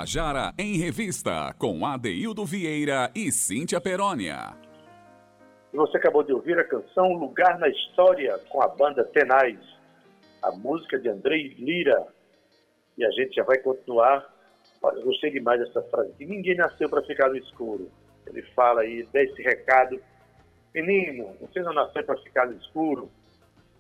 Tabajara 0.04 0.54
em 0.60 0.76
Revista, 0.78 1.56
com 1.58 1.86
Adeildo 1.86 2.46
Vieira 2.46 3.10
e 3.16 3.32
Cíntia 3.32 3.80
Perónia. 3.80 4.54
Você 5.72 5.96
acabou 5.96 6.24
de 6.24 6.34
ouvir 6.34 6.60
a 6.60 6.68
canção 6.68 7.14
Lugar 7.14 7.58
na 7.58 7.70
História 7.70 8.38
com 8.50 8.62
a 8.62 8.68
banda 8.68 9.06
Tenais, 9.06 9.60
a 10.42 10.52
música 10.52 11.00
de 11.00 11.08
Andrei 11.08 11.56
Lira. 11.58 12.06
E 12.98 13.06
a 13.06 13.12
gente 13.12 13.34
já 13.34 13.44
vai 13.44 13.58
continuar. 13.60 14.30
Olha, 14.82 15.00
eu 15.00 15.06
gostei 15.06 15.32
demais 15.32 15.62
dessa 15.62 15.82
frase, 15.84 16.12
que 16.18 16.26
ninguém 16.26 16.58
nasceu 16.58 16.90
para 16.90 17.02
ficar 17.04 17.30
no 17.30 17.38
escuro. 17.38 17.90
Ele 18.28 18.42
fala 18.54 18.82
aí, 18.82 19.08
dá 19.14 19.24
esse 19.24 19.42
recado. 19.42 20.02
Menino, 20.76 21.34
você 21.40 21.62
não 21.62 21.72
nasceu 21.72 22.04
para 22.04 22.18
ficar 22.18 22.46
no 22.48 22.58
escuro. 22.58 23.10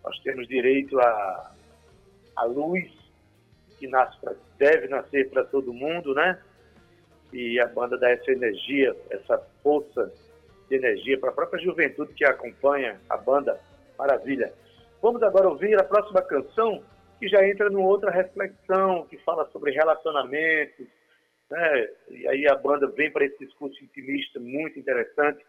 Nós 0.01 0.17
temos 0.19 0.47
direito 0.47 0.97
à, 1.01 1.53
à 2.37 2.45
luz, 2.45 2.89
que 3.83 3.87
nasce 3.89 4.17
pra, 4.21 4.33
deve 4.57 4.87
nascer 4.87 5.29
para 5.29 5.43
todo 5.43 5.73
mundo, 5.73 6.15
né? 6.15 6.41
E 7.33 7.59
a 7.59 7.67
banda 7.67 7.97
dá 7.97 8.11
essa 8.11 8.31
energia, 8.31 8.95
essa 9.09 9.37
força 9.61 10.09
de 10.69 10.75
energia 10.77 11.19
para 11.19 11.31
a 11.31 11.33
própria 11.33 11.61
juventude 11.61 12.13
que 12.13 12.23
acompanha 12.23 12.97
a 13.09 13.17
banda. 13.17 13.59
Maravilha. 13.99 14.53
Vamos 15.01 15.21
agora 15.21 15.49
ouvir 15.49 15.77
a 15.77 15.83
próxima 15.83 16.21
canção, 16.21 16.81
que 17.19 17.27
já 17.27 17.45
entra 17.45 17.69
numa 17.69 17.89
outra 17.89 18.09
reflexão, 18.09 19.05
que 19.09 19.17
fala 19.17 19.45
sobre 19.51 19.71
relacionamentos, 19.71 20.87
né? 21.51 21.89
E 22.09 22.25
aí 22.29 22.47
a 22.47 22.55
banda 22.55 22.87
vem 22.87 23.11
para 23.11 23.25
esse 23.25 23.37
discurso 23.37 23.83
intimista 23.83 24.39
muito 24.39 24.79
interessante, 24.79 25.45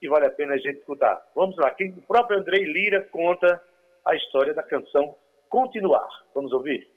que 0.00 0.08
vale 0.08 0.26
a 0.26 0.30
pena 0.30 0.54
a 0.54 0.58
gente 0.58 0.80
escutar. 0.80 1.24
Vamos 1.36 1.56
lá, 1.56 1.70
quem, 1.70 1.90
o 1.90 2.02
próprio 2.02 2.40
Andrei 2.40 2.64
Lira 2.64 3.02
conta 3.12 3.62
a 4.04 4.16
história 4.16 4.52
da 4.52 4.64
canção 4.64 5.14
Continuar. 5.48 6.08
Vamos 6.34 6.52
ouvir? 6.52 6.95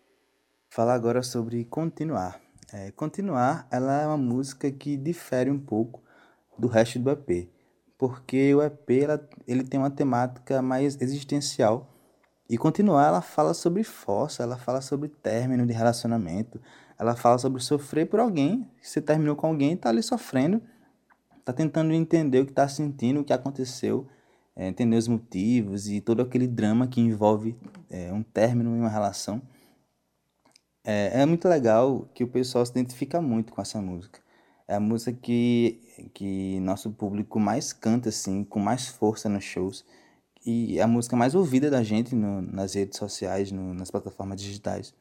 Falar 0.69 0.93
agora 0.93 1.23
sobre 1.23 1.65
Continuar. 1.65 2.39
É, 2.71 2.91
Continuar, 2.91 3.67
ela 3.71 4.01
é 4.01 4.07
uma 4.07 4.17
música 4.17 4.71
que 4.71 4.95
difere 4.95 5.49
um 5.49 5.59
pouco 5.59 6.01
do 6.57 6.67
resto 6.67 6.99
do 6.99 7.09
EP, 7.09 7.49
porque 7.97 8.53
o 8.53 8.61
EP 8.61 8.89
ela, 9.01 9.29
ele 9.47 9.63
tem 9.63 9.79
uma 9.79 9.89
temática 9.89 10.61
mais 10.61 11.01
existencial 11.01 11.91
e 12.47 12.57
Continuar 12.57 13.07
ela 13.07 13.21
fala 13.21 13.53
sobre 13.53 13.83
força, 13.83 14.43
ela 14.43 14.57
fala 14.57 14.81
sobre 14.81 15.09
término 15.09 15.65
de 15.65 15.73
relacionamento, 15.73 16.61
ela 16.97 17.15
fala 17.15 17.37
sobre 17.37 17.61
sofrer 17.61 18.07
por 18.07 18.19
alguém, 18.19 18.69
você 18.81 19.01
terminou 19.01 19.35
com 19.35 19.47
alguém, 19.47 19.75
tá 19.75 19.89
ali 19.89 20.03
sofrendo, 20.03 20.61
tá 21.43 21.51
tentando 21.51 21.93
entender 21.93 22.41
o 22.41 22.45
que 22.45 22.53
tá 22.53 22.67
sentindo, 22.67 23.21
o 23.21 23.23
que 23.23 23.33
aconteceu, 23.33 24.07
é, 24.55 24.67
entender 24.67 24.97
os 24.97 25.07
motivos 25.07 25.87
e 25.87 26.01
todo 26.01 26.21
aquele 26.21 26.47
drama 26.47 26.87
que 26.87 27.01
envolve 27.01 27.55
é, 27.89 28.11
um 28.13 28.21
término 28.21 28.75
em 28.75 28.79
uma 28.79 28.89
relação. 28.89 29.41
É, 30.91 31.21
é 31.21 31.25
muito 31.27 31.47
legal 31.47 32.09
que 32.15 32.23
o 32.23 32.27
pessoal 32.27 32.65
se 32.65 32.71
identifica 32.71 33.21
muito 33.21 33.53
com 33.53 33.61
essa 33.61 33.79
música. 33.79 34.19
É 34.67 34.73
a 34.73 34.79
música 34.79 35.13
que, 35.13 35.79
que 36.15 36.59
nosso 36.61 36.89
público 36.89 37.39
mais 37.39 37.71
canta, 37.71 38.09
assim, 38.09 38.43
com 38.43 38.59
mais 38.59 38.87
força 38.87 39.29
nos 39.29 39.43
shows. 39.43 39.85
E 40.43 40.79
é 40.79 40.81
a 40.81 40.87
música 40.87 41.15
mais 41.15 41.35
ouvida 41.35 41.69
da 41.69 41.83
gente 41.83 42.15
no, 42.15 42.41
nas 42.41 42.73
redes 42.73 42.97
sociais, 42.97 43.51
no, 43.51 43.71
nas 43.75 43.91
plataformas 43.91 44.41
digitais. 44.41 44.91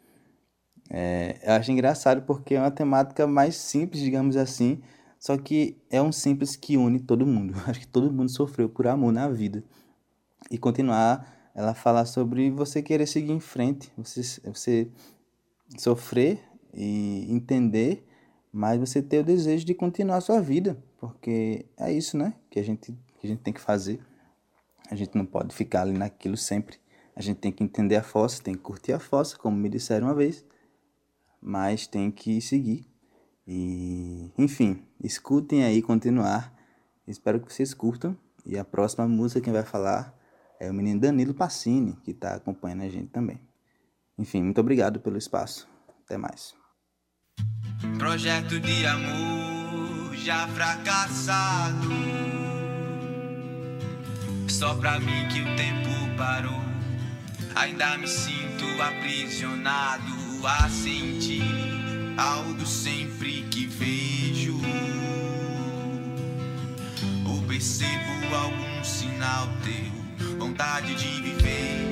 É, 0.90 1.38
eu 1.42 1.52
acho 1.54 1.72
engraçado 1.72 2.20
porque 2.20 2.54
é 2.54 2.60
uma 2.60 2.70
temática 2.70 3.26
mais 3.26 3.56
simples, 3.56 4.02
digamos 4.02 4.36
assim, 4.36 4.82
só 5.18 5.38
que 5.38 5.78
é 5.90 6.02
um 6.02 6.12
simples 6.12 6.54
que 6.54 6.76
une 6.76 7.00
todo 7.00 7.26
mundo. 7.26 7.54
Acho 7.66 7.80
que 7.80 7.88
todo 7.88 8.12
mundo 8.12 8.30
sofreu 8.30 8.68
por 8.68 8.86
amor 8.86 9.12
na 9.12 9.28
vida. 9.30 9.64
E 10.50 10.58
continuar, 10.58 11.50
ela 11.54 11.72
fala 11.74 12.04
sobre 12.04 12.50
você 12.50 12.82
querer 12.82 13.06
seguir 13.06 13.32
em 13.32 13.40
frente, 13.40 13.90
você, 13.96 14.22
você 14.44 14.88
sofrer 15.76 16.42
e 16.72 17.26
entender, 17.28 18.06
mas 18.52 18.78
você 18.78 19.02
ter 19.02 19.20
o 19.20 19.24
desejo 19.24 19.64
de 19.64 19.74
continuar 19.74 20.16
a 20.16 20.20
sua 20.20 20.40
vida, 20.40 20.82
porque 20.98 21.66
é 21.76 21.92
isso, 21.92 22.16
né? 22.16 22.34
Que 22.50 22.58
a 22.58 22.62
gente, 22.62 22.92
que 23.18 23.26
a 23.26 23.28
gente 23.28 23.40
tem 23.40 23.52
que 23.52 23.60
fazer. 23.60 24.00
A 24.90 24.94
gente 24.94 25.16
não 25.16 25.26
pode 25.26 25.54
ficar 25.54 25.82
ali 25.82 25.92
naquilo 25.92 26.36
sempre. 26.36 26.78
A 27.14 27.20
gente 27.20 27.38
tem 27.38 27.52
que 27.52 27.62
entender 27.62 27.96
a 27.96 28.02
fossa, 28.02 28.42
tem 28.42 28.54
que 28.54 28.60
curtir 28.60 28.92
a 28.92 28.98
fossa, 28.98 29.36
como 29.36 29.56
me 29.56 29.68
disseram 29.68 30.06
uma 30.06 30.14
vez, 30.14 30.44
mas 31.40 31.86
tem 31.86 32.10
que 32.10 32.40
seguir. 32.40 32.86
E, 33.46 34.30
enfim, 34.38 34.84
escutem 35.02 35.64
aí 35.64 35.82
continuar. 35.82 36.54
Espero 37.06 37.40
que 37.40 37.52
vocês 37.52 37.74
curtam. 37.74 38.16
E 38.46 38.56
a 38.56 38.64
próxima 38.64 39.06
música 39.08 39.40
quem 39.40 39.52
vai 39.52 39.64
falar 39.64 40.16
é 40.60 40.70
o 40.70 40.74
menino 40.74 41.00
Danilo 41.00 41.34
Passini, 41.34 41.96
que 42.04 42.12
está 42.12 42.34
acompanhando 42.34 42.82
a 42.82 42.88
gente 42.88 43.08
também. 43.08 43.47
Enfim, 44.18 44.42
muito 44.42 44.60
obrigado 44.60 44.98
pelo 44.98 45.16
espaço. 45.16 45.68
Até 46.04 46.18
mais. 46.18 46.54
Projeto 47.98 48.58
de 48.58 48.86
amor 48.86 50.16
já 50.16 50.48
fracassado. 50.48 51.88
Só 54.48 54.74
pra 54.74 54.98
mim 54.98 55.28
que 55.28 55.40
o 55.40 55.56
tempo 55.56 56.16
parou. 56.16 56.58
Ainda 57.54 57.96
me 57.98 58.08
sinto 58.08 58.64
aprisionado 58.82 60.12
a 60.44 60.68
sentir 60.68 61.42
algo 62.16 62.66
sempre 62.66 63.42
que 63.44 63.66
vejo. 63.66 64.58
Ou 67.28 67.42
percebo 67.42 68.34
algum 68.34 68.84
sinal 68.84 69.48
teu, 69.62 70.36
vontade 70.38 70.94
de 70.94 71.22
viver 71.22 71.87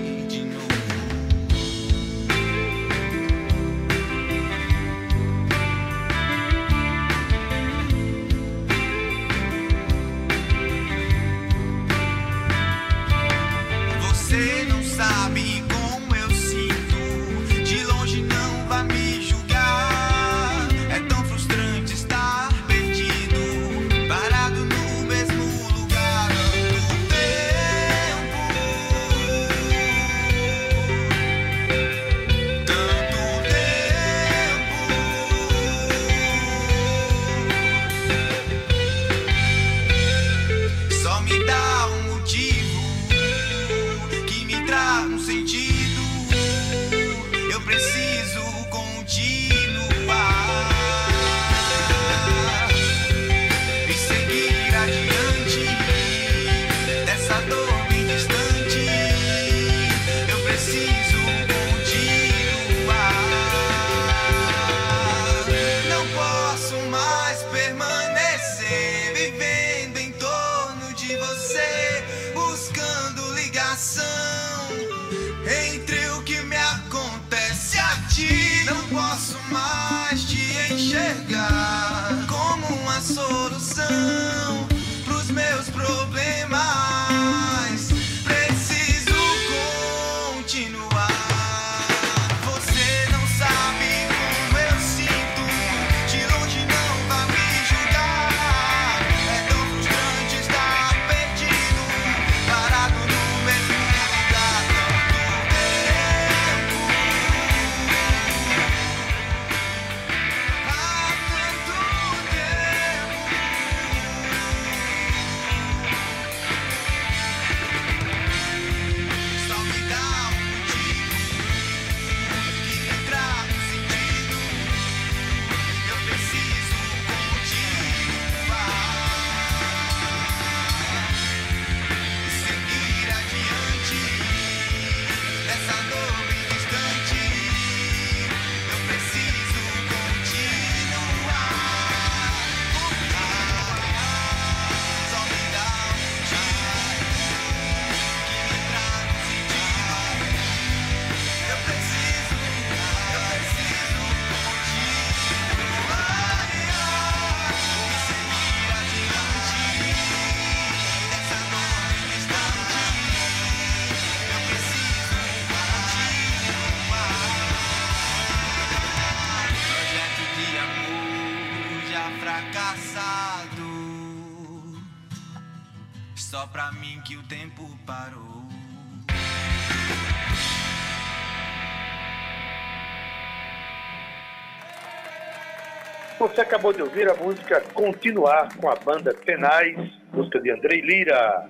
Você 186.27 186.41
acabou 186.41 186.73
de 186.73 186.83
ouvir 186.83 187.09
a 187.09 187.15
música 187.15 187.61
Continuar 187.73 188.49
com 188.61 188.69
a 188.69 188.75
banda 188.75 189.15
Tenais, 189.15 189.77
música 190.13 190.41
de 190.41 190.51
Andrei 190.51 190.81
Lira. 190.81 191.49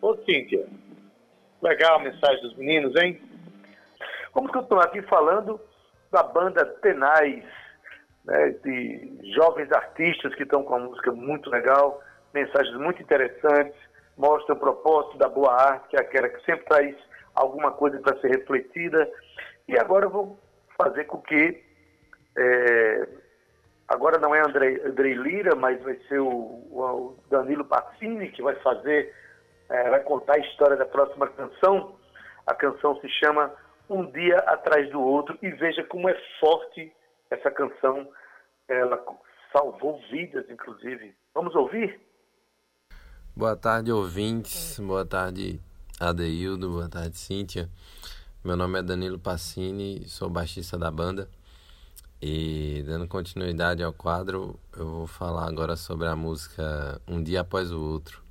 Ô 0.00 0.16
Cíntia, 0.24 0.66
legal 1.62 2.00
a 2.00 2.02
mensagem 2.02 2.42
dos 2.42 2.56
meninos, 2.56 2.96
hein? 2.96 3.22
Vamos 4.34 4.50
continuar 4.50 4.86
aqui 4.86 5.00
falando 5.02 5.60
da 6.10 6.24
banda 6.24 6.66
Tenais, 6.82 7.44
né, 8.24 8.48
de 8.64 9.32
jovens 9.34 9.70
artistas 9.70 10.34
que 10.34 10.42
estão 10.42 10.64
com 10.64 10.74
uma 10.74 10.88
música 10.88 11.12
muito 11.12 11.48
legal, 11.48 12.02
mensagens 12.34 12.76
muito 12.76 13.00
interessantes, 13.00 13.78
mostram 14.16 14.56
o 14.56 14.58
propósito 14.58 15.16
da 15.16 15.28
boa 15.28 15.54
arte, 15.54 15.90
que 15.90 15.96
é 15.96 16.00
aquela 16.00 16.28
que 16.28 16.44
sempre 16.44 16.66
traz 16.66 16.96
alguma 17.36 17.70
coisa 17.70 18.00
para 18.00 18.20
ser 18.20 18.36
refletida. 18.36 19.08
E 19.68 19.78
agora 19.78 20.06
eu 20.06 20.10
vou 20.10 20.40
fazer 20.76 21.04
com 21.04 21.18
que 21.18 21.62
é, 22.36 23.08
agora 23.92 24.18
não 24.18 24.34
é 24.34 24.40
Andrei, 24.40 24.80
Andrei 24.84 25.14
Lira, 25.14 25.54
mas 25.54 25.80
vai 25.82 25.96
ser 26.08 26.18
o, 26.18 26.28
o 26.28 27.18
Danilo 27.30 27.64
Passini 27.64 28.30
que 28.30 28.42
vai 28.42 28.54
fazer, 28.56 29.14
é, 29.68 29.90
vai 29.90 30.00
contar 30.00 30.36
a 30.36 30.46
história 30.46 30.76
da 30.76 30.86
próxima 30.86 31.28
canção. 31.28 31.94
A 32.46 32.54
canção 32.54 32.98
se 33.00 33.08
chama 33.08 33.52
Um 33.88 34.10
Dia 34.10 34.38
Atrás 34.38 34.90
do 34.90 35.00
Outro 35.00 35.38
e 35.42 35.50
veja 35.50 35.84
como 35.84 36.08
é 36.08 36.16
forte 36.40 36.92
essa 37.30 37.50
canção. 37.50 38.08
Ela 38.68 39.04
salvou 39.52 40.00
vidas, 40.10 40.48
inclusive. 40.48 41.14
Vamos 41.34 41.54
ouvir? 41.54 42.00
Boa 43.36 43.56
tarde, 43.56 43.92
ouvintes. 43.92 44.78
Boa 44.80 45.04
tarde, 45.04 45.60
Adeildo. 46.00 46.70
Boa 46.70 46.88
tarde, 46.88 47.18
Cíntia. 47.18 47.68
Meu 48.44 48.56
nome 48.56 48.78
é 48.78 48.82
Danilo 48.82 49.18
Passini, 49.18 50.08
sou 50.08 50.28
baixista 50.28 50.76
da 50.76 50.90
banda. 50.90 51.28
E 52.24 52.84
dando 52.86 53.08
continuidade 53.08 53.82
ao 53.82 53.92
quadro, 53.92 54.56
eu 54.76 54.88
vou 54.88 55.06
falar 55.08 55.44
agora 55.48 55.74
sobre 55.74 56.06
a 56.06 56.14
música 56.14 57.02
Um 57.08 57.20
Dia 57.20 57.40
Após 57.40 57.72
o 57.72 57.80
Outro. 57.80 58.22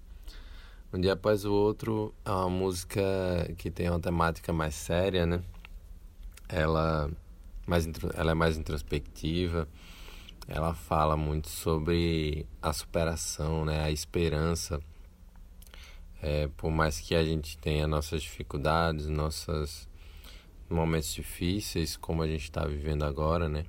Um 0.93 1.01
Dia 1.01 1.11
Após 1.11 1.43
o 1.43 1.51
Outro 1.51 2.15
é 2.23 2.31
uma 2.31 2.49
música 2.49 3.01
que 3.57 3.69
tem 3.69 3.89
uma 3.89 3.99
temática 3.99 4.53
mais 4.53 4.75
séria, 4.75 5.25
né? 5.25 5.43
Ela, 6.47 7.11
mais, 7.67 7.85
ela 8.13 8.31
é 8.31 8.33
mais 8.33 8.57
introspectiva, 8.57 9.67
ela 10.47 10.73
fala 10.73 11.17
muito 11.17 11.49
sobre 11.49 12.47
a 12.61 12.71
superação, 12.71 13.65
né? 13.65 13.83
A 13.83 13.91
esperança. 13.91 14.79
É, 16.21 16.47
por 16.55 16.71
mais 16.71 16.97
que 16.97 17.13
a 17.13 17.25
gente 17.25 17.57
tenha 17.57 17.85
nossas 17.87 18.21
dificuldades, 18.21 19.07
nossos 19.07 19.85
momentos 20.69 21.13
difíceis, 21.13 21.97
como 21.97 22.23
a 22.23 22.27
gente 22.27 22.43
está 22.43 22.65
vivendo 22.65 23.03
agora, 23.03 23.49
né? 23.49 23.65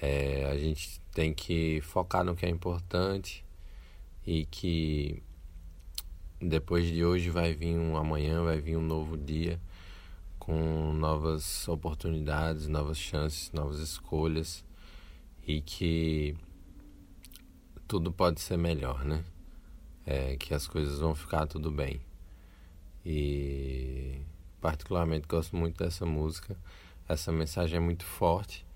É, 0.00 0.44
a 0.50 0.56
gente 0.56 1.00
tem 1.12 1.34
que 1.34 1.80
focar 1.80 2.24
no 2.24 2.36
que 2.36 2.46
é 2.46 2.48
importante 2.48 3.44
e 4.24 4.44
que 4.46 5.20
depois 6.40 6.86
de 6.86 7.04
hoje 7.04 7.30
vai 7.30 7.52
vir 7.52 7.76
um 7.76 7.96
amanhã, 7.96 8.44
vai 8.44 8.60
vir 8.60 8.76
um 8.76 8.82
novo 8.82 9.16
dia 9.16 9.60
com 10.38 10.92
novas 10.92 11.66
oportunidades, 11.66 12.68
novas 12.68 12.96
chances, 12.96 13.50
novas 13.52 13.80
escolhas 13.80 14.64
e 15.44 15.60
que 15.60 16.36
tudo 17.88 18.12
pode 18.12 18.40
ser 18.40 18.56
melhor, 18.56 19.04
né? 19.04 19.24
É, 20.06 20.36
que 20.36 20.54
as 20.54 20.68
coisas 20.68 21.00
vão 21.00 21.14
ficar 21.14 21.46
tudo 21.46 21.72
bem. 21.72 22.00
E 23.04 24.22
particularmente 24.60 25.26
gosto 25.26 25.56
muito 25.56 25.76
dessa 25.78 26.06
música. 26.06 26.56
Essa 27.08 27.32
mensagem 27.32 27.78
é 27.78 27.80
muito 27.80 28.04
forte 28.04 28.67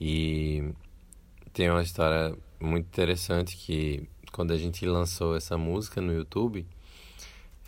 e 0.00 0.72
tem 1.52 1.70
uma 1.70 1.82
história 1.82 2.36
muito 2.60 2.86
interessante 2.86 3.56
que 3.56 4.08
quando 4.32 4.52
a 4.52 4.58
gente 4.58 4.84
lançou 4.86 5.36
essa 5.36 5.56
música 5.56 6.00
no 6.00 6.12
YouTube, 6.12 6.66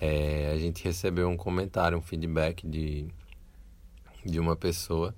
é, 0.00 0.50
a 0.52 0.58
gente 0.58 0.84
recebeu 0.84 1.28
um 1.28 1.36
comentário, 1.36 1.96
um 1.96 2.02
feedback 2.02 2.66
de, 2.66 3.08
de 4.24 4.38
uma 4.38 4.54
pessoa 4.54 5.14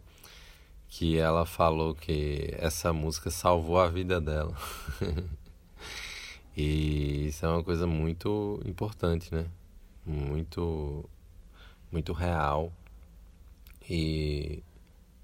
que 0.88 1.18
ela 1.18 1.46
falou 1.46 1.94
que 1.94 2.54
essa 2.58 2.92
música 2.92 3.30
salvou 3.30 3.78
a 3.80 3.88
vida 3.88 4.20
dela. 4.20 4.56
e 6.56 7.28
isso 7.28 7.44
é 7.44 7.48
uma 7.48 7.62
coisa 7.62 7.86
muito 7.86 8.60
importante, 8.64 9.32
né? 9.34 9.46
Muito, 10.04 11.08
muito 11.92 12.12
real. 12.12 12.72
E 13.88 14.62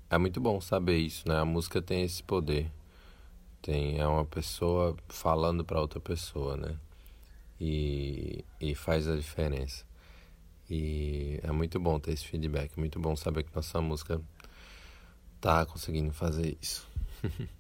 é 0.09 0.19
muito 0.19 0.41
bom 0.41 0.61
saber 0.61 0.99
isso, 0.99 1.29
né? 1.29 1.39
A 1.39 1.45
música 1.45 1.83
tem 1.83 2.03
esse 2.03 2.23
poder. 2.23 2.71
Tem, 3.61 3.99
é 3.99 4.07
uma 4.07 4.25
pessoa 4.25 4.97
falando 5.09 5.65
para 5.65 5.81
outra 5.81 6.01
pessoa, 6.01 6.57
né? 6.57 6.77
E, 7.61 8.45
e 8.61 8.75
faz 8.75 9.09
a 9.09 9.17
diferença. 9.17 9.85
E 10.71 11.41
é 11.43 11.51
muito 11.53 11.81
bom 11.81 11.99
ter 11.99 12.13
esse 12.13 12.27
feedback, 12.27 12.79
muito 12.79 12.99
bom 13.01 13.17
saber 13.17 13.45
que 13.45 13.55
nossa 13.55 13.81
música 13.81 14.21
tá 15.41 15.67
conseguindo 15.67 16.13
fazer 16.13 16.57
isso. 16.61 16.87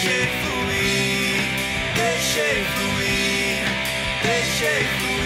deixei 0.00 0.26
fluir, 0.26 1.42
deixei 1.96 2.64
fluir, 2.76 3.64
deixei 4.22 4.84
fluir. 4.84 5.17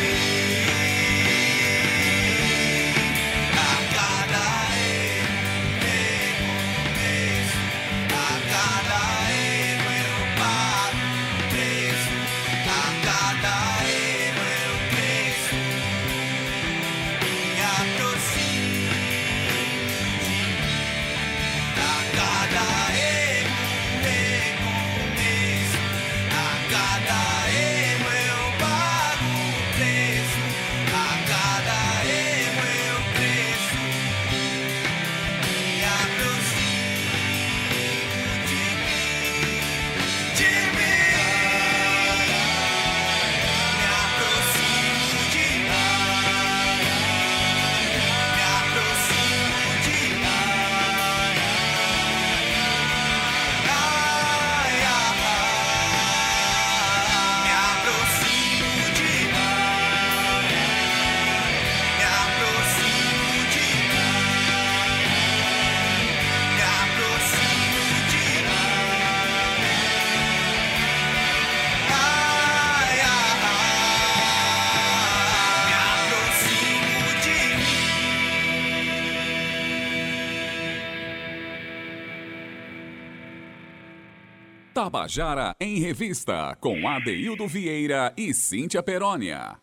Tabajara 84.83 85.55
em 85.61 85.79
Revista, 85.79 86.57
com 86.61 86.89
Adeildo 86.89 87.47
Vieira 87.47 88.13
e 88.19 88.35
Cíntia 88.35 88.83
Perónia. 88.83 89.55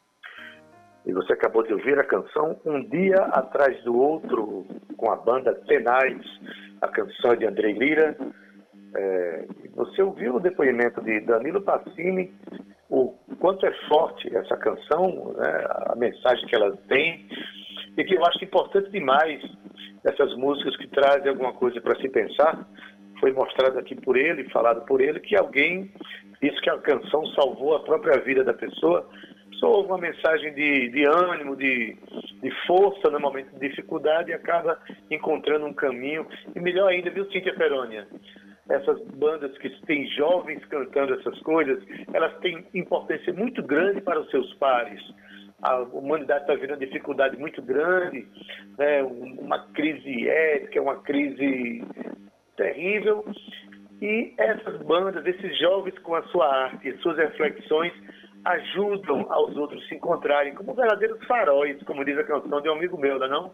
E 1.05 1.11
você 1.11 1.33
acabou 1.33 1.61
de 1.61 1.73
ouvir 1.73 1.99
a 1.99 2.05
canção 2.05 2.57
Um 2.65 2.87
Dia 2.87 3.17
Atrás 3.33 3.83
do 3.83 3.97
Outro, 3.97 4.65
com 4.95 5.11
a 5.11 5.17
banda 5.17 5.53
Tenais, 5.67 6.25
a 6.81 6.87
canção 6.87 7.35
de 7.35 7.45
Andrei 7.45 7.73
Lira. 7.73 8.15
É, 8.95 9.45
você 9.75 10.01
ouviu 10.01 10.35
o 10.35 10.39
depoimento 10.39 11.01
de 11.01 11.19
Danilo 11.19 11.61
Passini, 11.63 12.33
o 12.89 13.09
quanto 13.41 13.65
é 13.65 13.73
forte 13.89 14.33
essa 14.33 14.55
canção, 14.55 15.33
né, 15.37 15.65
a 15.87 15.95
mensagem 15.97 16.47
que 16.47 16.55
ela 16.55 16.77
tem, 16.87 17.27
e 17.97 18.05
que 18.05 18.15
eu 18.15 18.25
acho 18.25 18.41
importante 18.41 18.89
demais 18.89 19.43
essas 20.05 20.33
músicas 20.37 20.77
que 20.77 20.87
trazem 20.87 21.27
alguma 21.27 21.51
coisa 21.51 21.81
para 21.81 21.99
se 21.99 22.07
pensar. 22.07 22.65
Foi 23.19 23.31
mostrado 23.31 23.77
aqui 23.79 23.95
por 23.95 24.17
ele, 24.17 24.49
falado 24.49 24.85
por 24.85 25.01
ele, 25.01 25.19
que 25.19 25.35
alguém 25.35 25.91
disse 26.41 26.59
que 26.61 26.69
a 26.69 26.77
canção 26.77 27.25
salvou 27.27 27.75
a 27.75 27.83
própria 27.83 28.19
vida 28.21 28.43
da 28.43 28.53
pessoa. 28.53 29.07
Só 29.59 29.81
uma 29.81 29.97
mensagem 29.97 30.53
de, 30.53 30.89
de 30.89 31.03
ânimo, 31.05 31.55
de, 31.55 31.97
de 32.41 32.51
força 32.65 33.09
no 33.09 33.19
momento 33.19 33.51
de 33.57 33.67
dificuldade 33.67 34.31
e 34.31 34.33
acaba 34.33 34.79
encontrando 35.11 35.65
um 35.65 35.73
caminho. 35.73 36.25
E 36.55 36.59
melhor 36.59 36.87
ainda, 36.87 37.09
viu, 37.09 37.29
Cíntia 37.31 37.53
Perônia? 37.55 38.07
essas 38.69 39.01
bandas 39.15 39.57
que 39.57 39.69
têm 39.85 40.05
jovens 40.11 40.63
cantando 40.65 41.15
essas 41.15 41.39
coisas, 41.39 41.83
elas 42.13 42.37
têm 42.39 42.65
importância 42.73 43.33
muito 43.33 43.63
grande 43.63 43.99
para 43.99 44.19
os 44.19 44.29
seus 44.29 44.53
pares. 44.55 45.01
A 45.61 45.79
humanidade 45.79 46.41
está 46.41 46.53
vivendo 46.53 46.79
dificuldade 46.79 47.35
muito 47.37 47.61
grande, 47.61 48.27
né? 48.77 49.03
uma 49.03 49.67
crise 49.73 50.29
ética, 50.29 50.81
uma 50.81 50.97
crise 51.01 51.83
terrível. 52.59 53.25
E 54.01 54.33
essas 54.37 54.81
bandas, 54.83 55.25
esses 55.25 55.57
jovens 55.57 55.97
com 55.99 56.15
a 56.15 56.23
sua 56.23 56.47
arte, 56.47 56.97
suas 56.99 57.17
reflexões, 57.17 57.93
ajudam 58.45 59.25
aos 59.31 59.55
outros 59.57 59.85
se 59.87 59.95
encontrarem 59.95 60.53
como 60.55 60.73
verdadeiros 60.73 61.25
faróis, 61.25 61.81
como 61.83 62.05
diz 62.05 62.17
a 62.17 62.23
canção 62.23 62.61
de 62.61 62.69
um 62.69 62.73
amigo 62.73 62.97
meu, 62.97 63.17
não 63.17 63.25
é 63.25 63.29
não? 63.29 63.53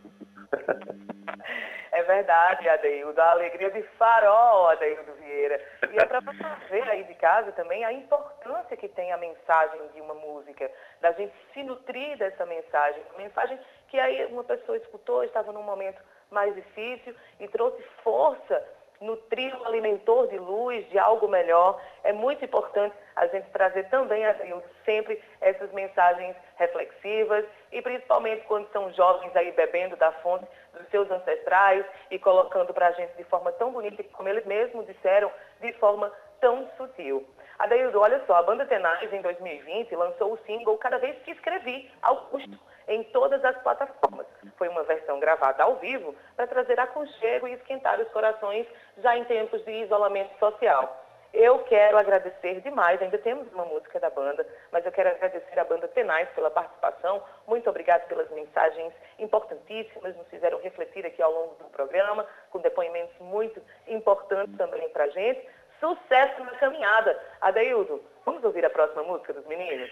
É 1.92 2.04
verdade, 2.04 2.68
Adeildo. 2.68 3.20
A 3.22 3.32
alegria 3.32 3.72
de 3.72 3.82
farol, 3.98 4.68
Adeildo 4.68 5.14
Vieira. 5.14 5.62
E 5.94 5.98
é 5.98 6.06
para 6.06 6.20
você 6.20 6.44
ver 6.70 6.84
aí 6.90 7.06
de 7.06 7.14
casa 7.16 7.54
também 7.54 7.86
a 7.86 7.94
importância 7.94 8.76
que 8.76 8.90
tem 8.90 9.14
a 9.14 9.18
mensagem 9.18 9.80
de 9.94 10.02
uma 10.02 10.14
música, 10.14 10.70
da 11.00 11.14
gente 11.14 11.34
se 11.54 11.64
nutrir 11.64 12.18
dessa 12.18 12.46
mensagem. 12.46 13.02
Mensagem 13.18 13.58
que 13.88 13.98
aí 13.98 14.26
uma 14.26 14.44
pessoa 14.44 14.78
escutou, 14.78 15.24
estava 15.24 15.54
num 15.54 15.64
momento 15.64 16.02
mais 16.30 16.54
difícil 16.54 17.16
e 17.40 17.48
trouxe 17.48 17.82
força 18.04 18.62
nutrir 19.06 19.56
um 19.62 19.66
alimentor 19.66 20.28
de 20.28 20.38
luz, 20.38 20.88
de 20.90 20.98
algo 21.00 21.28
melhor. 21.28 21.80
É 22.04 22.12
muito 22.12 22.44
importante 22.44 22.96
a 23.16 23.28
gente 23.28 23.50
trazer 23.52 23.84
também 23.90 24.26
a 24.26 24.36
sempre 24.84 25.22
essas 25.40 25.72
mensagens 25.72 26.36
reflexivas 26.58 27.46
e 27.72 27.82
principalmente 27.82 28.46
quando 28.46 28.70
são 28.72 28.92
jovens 28.94 29.36
aí 29.36 29.52
bebendo 29.52 29.96
da 29.96 30.12
fonte 30.14 30.46
dos 30.74 30.88
seus 30.90 31.10
ancestrais 31.10 31.86
e 32.12 32.20
colocando 32.20 32.74
para 32.74 32.88
a 32.88 32.92
gente 32.92 33.16
de 33.16 33.24
forma 33.26 33.52
tão 33.54 33.72
bonita, 33.72 34.04
como 34.14 34.28
eles 34.28 34.46
mesmos 34.46 34.86
disseram, 34.86 35.32
de 35.62 35.72
forma 35.74 36.12
tão 36.42 36.70
sutil. 36.78 37.26
Adeildo, 37.58 38.00
olha 38.00 38.22
só, 38.28 38.36
a 38.36 38.44
banda 38.44 38.66
Tenaz 38.66 39.12
em 39.14 39.22
2020 39.22 39.96
lançou 39.96 40.34
o 40.34 40.40
single 40.46 40.78
Cada 40.78 40.98
Vez 40.98 41.18
Que 41.24 41.32
Escrevi, 41.32 41.90
Augusto, 42.02 42.60
em 42.88 43.04
todas 43.06 43.44
as 43.44 43.58
plataformas. 43.62 44.28
Foi 44.58 44.68
uma 44.68 44.84
versão 44.84 45.20
gravada 45.20 45.64
ao 45.64 45.76
vivo 45.76 46.16
para 46.36 46.48
trazer 46.48 46.80
aconchego 46.80 47.48
e 47.48 47.54
esquentar 47.54 48.00
os 48.00 48.08
corações 48.10 48.68
já 48.98 49.18
em 49.18 49.24
tempos 49.26 49.64
de 49.66 49.72
isolamento 49.72 50.38
social. 50.40 51.02
Eu 51.36 51.60
quero 51.66 51.98
agradecer 51.98 52.62
demais, 52.62 53.02
ainda 53.02 53.18
temos 53.18 53.52
uma 53.52 53.66
música 53.66 54.00
da 54.00 54.10
banda, 54.10 54.48
mas 54.72 54.86
eu 54.86 54.92
quero 54.94 55.10
agradecer 55.10 55.60
a 55.60 55.66
banda 55.66 55.86
Tenais 55.90 56.30
pela 56.30 56.50
participação. 56.50 57.22
Muito 57.46 57.70
obrigado 57.70 58.08
pelas 58.08 58.30
mensagens 58.32 58.94
importantíssimas, 59.20 60.16
nos 60.16 60.28
fizeram 60.30 60.62
refletir 60.62 61.06
aqui 61.06 61.22
ao 61.22 61.34
longo 61.34 61.56
do 61.56 61.66
programa, 61.66 62.26
com 62.52 62.60
depoimentos 62.60 63.14
muito 63.20 63.62
importantes 63.86 64.56
também 64.56 64.88
para 64.90 65.04
a 65.04 65.10
gente. 65.10 65.46
Sucesso 65.82 66.42
na 66.42 66.52
caminhada. 66.52 67.22
Adeildo, 67.42 68.02
vamos 68.26 68.44
ouvir 68.44 68.66
a 68.66 68.70
próxima 68.70 69.04
música 69.04 69.34
dos 69.34 69.46
meninos? 69.48 69.90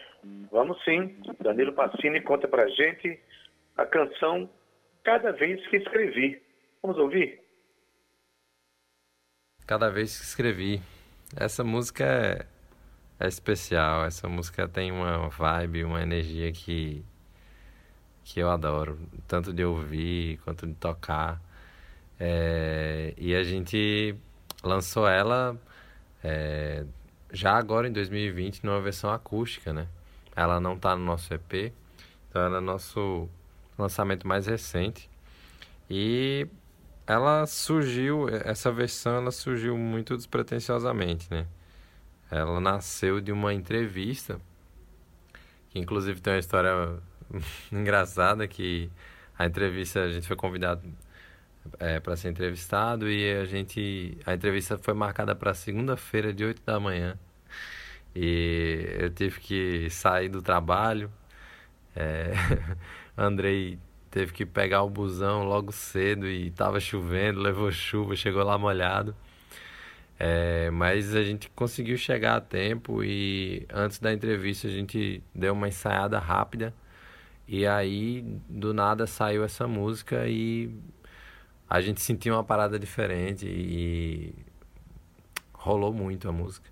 Vamos 0.51 0.83
sim. 0.83 1.15
Danilo 1.39 1.73
Passini 1.73 2.21
conta 2.21 2.47
pra 2.47 2.67
gente 2.67 3.19
a 3.77 3.85
canção 3.85 4.49
Cada 5.03 5.31
Vez 5.31 5.65
que 5.67 5.77
Escrevi. 5.77 6.41
Vamos 6.81 6.97
ouvir? 6.97 7.41
Cada 9.65 9.89
vez 9.89 10.17
que 10.17 10.25
escrevi. 10.25 10.81
Essa 11.39 11.63
música 11.63 12.03
é, 12.03 12.45
é 13.19 13.27
especial. 13.27 14.05
Essa 14.05 14.27
música 14.27 14.67
tem 14.67 14.91
uma 14.91 15.29
vibe, 15.29 15.85
uma 15.85 16.01
energia 16.01 16.51
que, 16.51 17.03
que 18.25 18.39
eu 18.41 18.49
adoro. 18.49 18.99
Tanto 19.27 19.53
de 19.53 19.63
ouvir 19.63 20.37
quanto 20.43 20.67
de 20.67 20.73
tocar. 20.73 21.41
É, 22.19 23.13
e 23.17 23.33
a 23.33 23.43
gente 23.43 24.15
lançou 24.63 25.07
ela 25.07 25.57
é, 26.23 26.85
já 27.33 27.57
agora 27.57 27.87
em 27.87 27.91
2020 27.91 28.63
numa 28.63 28.79
versão 28.79 29.11
acústica, 29.11 29.73
né? 29.73 29.87
Ela 30.35 30.59
não 30.59 30.75
está 30.75 30.95
no 30.95 31.03
nosso 31.03 31.33
EP, 31.33 31.73
então 32.29 32.41
ela 32.41 32.59
é 32.59 32.61
nosso 32.61 33.27
lançamento 33.77 34.27
mais 34.27 34.45
recente. 34.45 35.09
E 35.89 36.47
ela 37.07 37.45
surgiu, 37.47 38.29
essa 38.29 38.71
versão 38.71 39.15
ela 39.15 39.31
surgiu 39.31 39.75
muito 39.77 40.15
despretensiosamente, 40.15 41.27
né? 41.29 41.47
Ela 42.29 42.59
nasceu 42.59 43.19
de 43.19 43.31
uma 43.31 43.53
entrevista, 43.53 44.39
que 45.69 45.79
inclusive 45.79 46.21
tem 46.21 46.33
uma 46.33 46.39
história 46.39 46.99
engraçada 47.71 48.47
que 48.47 48.91
a 49.37 49.45
entrevista 49.45 50.01
a 50.03 50.11
gente 50.11 50.27
foi 50.27 50.35
convidado 50.35 50.81
é, 51.79 51.99
para 51.99 52.15
ser 52.15 52.29
entrevistado 52.29 53.09
e 53.09 53.31
a 53.33 53.45
gente 53.45 54.17
a 54.25 54.33
entrevista 54.33 54.77
foi 54.77 54.93
marcada 54.93 55.35
para 55.35 55.53
segunda-feira 55.53 56.33
de 56.33 56.45
8 56.45 56.61
da 56.65 56.79
manhã. 56.79 57.17
E 58.15 58.85
eu 58.99 59.09
tive 59.09 59.39
que 59.39 59.89
sair 59.89 60.29
do 60.29 60.41
trabalho. 60.41 61.11
É, 61.95 62.33
Andrei 63.17 63.79
teve 64.11 64.31
que 64.33 64.45
pegar 64.45 64.83
o 64.83 64.89
busão 64.89 65.43
logo 65.43 65.71
cedo 65.71 66.27
e 66.27 66.47
estava 66.47 66.79
chovendo 66.79 67.39
levou 67.41 67.71
chuva 67.71 68.15
chegou 68.15 68.43
lá 68.43 68.57
molhado. 68.57 69.15
É, 70.19 70.69
mas 70.71 71.15
a 71.15 71.23
gente 71.23 71.49
conseguiu 71.49 71.97
chegar 71.97 72.35
a 72.37 72.41
tempo 72.41 73.03
e 73.03 73.65
antes 73.73 73.99
da 73.99 74.13
entrevista 74.13 74.67
a 74.67 74.71
gente 74.71 75.23
deu 75.33 75.53
uma 75.53 75.67
ensaiada 75.67 76.19
rápida. 76.19 76.73
E 77.47 77.65
aí 77.67 78.21
do 78.49 78.73
nada 78.73 79.05
saiu 79.07 79.43
essa 79.43 79.67
música 79.67 80.27
e 80.27 80.71
a 81.73 81.81
gente 81.81 82.01
sentiu 82.01 82.35
uma 82.35 82.43
parada 82.43 82.77
diferente 82.77 83.47
e 83.47 84.31
rolou 85.51 85.91
muito 85.91 86.29
a 86.29 86.31
música. 86.31 86.69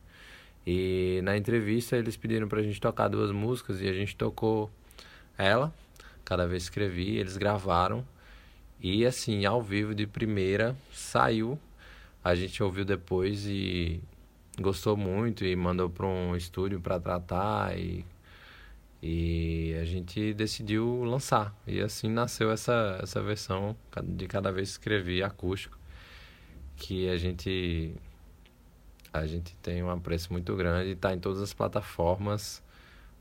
E 0.64 1.22
na 1.24 1.36
entrevista 1.36 1.98
eles 1.98 2.16
pediram 2.16 2.48
pra 2.48 2.62
gente 2.62 2.80
tocar 2.80 3.08
duas 3.08 3.32
músicas 3.32 3.82
e 3.82 3.90
a 3.90 3.94
gente 3.94 4.16
tocou 4.16 4.70
ela, 5.36 5.74
cada 6.24 6.46
vez 6.46 6.62
escrevi, 6.62 7.18
eles 7.18 7.36
gravaram 7.36 8.06
e 8.80 9.04
assim, 9.04 9.44
ao 9.44 9.60
vivo 9.60 9.96
de 9.96 10.06
primeira, 10.06 10.76
saiu. 10.94 11.58
A 12.24 12.36
gente 12.36 12.62
ouviu 12.62 12.86
depois 12.86 13.48
e 13.48 14.04
gostou 14.60 14.96
muito 14.96 15.44
e 15.44 15.56
mandou 15.56 15.90
para 15.90 16.06
um 16.06 16.36
estúdio 16.36 16.80
para 16.80 17.00
tratar 17.00 17.76
e 17.76 18.06
e 19.02 19.76
a 19.82 19.86
gente 19.86 20.34
decidiu 20.34 21.04
lançar. 21.04 21.56
E 21.66 21.82
assim 21.82 22.10
nasceu 22.10 22.52
essa, 22.52 23.00
essa 23.02 23.22
versão 23.22 23.76
de 24.04 24.28
cada 24.28 24.52
vez 24.52 24.70
escrevi 24.70 25.24
acústico, 25.24 25.78
que 26.76 27.10
a 27.10 27.18
gente 27.18 27.96
a 29.14 29.26
gente 29.26 29.56
tem 29.58 29.84
um 29.84 29.90
apreço 29.90 30.32
muito 30.32 30.56
grande, 30.56 30.92
está 30.92 31.14
em 31.14 31.20
todas 31.20 31.42
as 31.42 31.54
plataformas. 31.54 32.64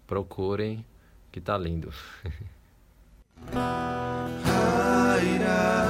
Procurem, 0.06 0.84
que 1.32 1.40
tá 1.40 1.58
lindo. 1.58 1.92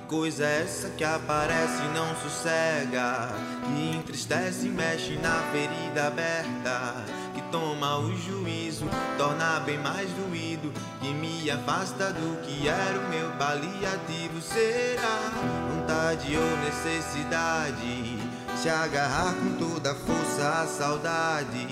coisa 0.00 0.44
é 0.44 0.62
essa 0.62 0.90
que 0.90 1.04
aparece 1.04 1.82
e 1.82 1.94
não 1.94 2.14
sossega? 2.16 3.28
Que 3.64 3.96
entristece 3.96 4.66
e 4.66 4.70
mexe 4.70 5.16
na 5.16 5.42
ferida 5.52 6.08
aberta. 6.08 7.04
Que 7.34 7.42
toma 7.50 7.98
o 7.98 8.14
juízo, 8.16 8.86
torna 9.16 9.60
bem 9.60 9.78
mais 9.78 10.10
doído, 10.10 10.72
que 11.00 11.08
me 11.08 11.50
afasta 11.50 12.12
do 12.12 12.40
que 12.42 12.68
era 12.68 12.98
o 12.98 13.08
meu 13.08 13.30
paliativo. 13.32 14.40
Será 14.40 15.32
vontade 15.70 16.36
ou 16.36 16.56
necessidade? 16.58 18.18
Se 18.56 18.68
agarrar 18.68 19.34
com 19.34 19.54
toda 19.56 19.92
a 19.92 19.94
força 19.94 20.62
à 20.62 20.66
saudade, 20.66 21.66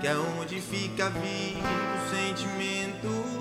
que 0.00 0.06
é 0.06 0.16
onde 0.16 0.60
fica 0.60 1.08
vivo 1.10 1.60
o 1.62 2.10
sentimento. 2.10 3.31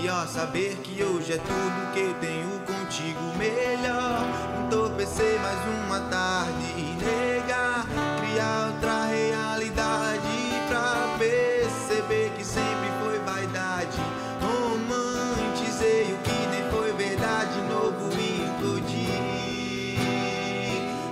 Pior 0.00 0.26
saber 0.26 0.76
que 0.82 1.02
hoje 1.02 1.32
é 1.32 1.38
tudo 1.38 1.92
que 1.92 2.00
eu 2.00 2.14
tenho 2.14 2.60
contigo. 2.60 3.20
Melhor 3.38 4.20
entorpecer 4.66 5.40
mais 5.40 5.58
uma 5.86 6.00
tarde 6.10 6.64
e 6.76 6.96
negar, 7.02 7.86
criar 8.18 8.72
outra 8.72 9.04
realidade 9.06 10.20
pra 10.68 11.16
perceber 11.18 12.32
que 12.36 12.44
sempre 12.44 12.90
foi 13.02 13.18
vaidade. 13.20 13.96
Romantizei 14.42 16.12
o 16.12 16.18
que 16.18 16.46
nem 16.48 16.70
foi 16.70 16.92
verdade, 16.92 17.60
novo 17.62 18.12
implodi, 18.12 19.08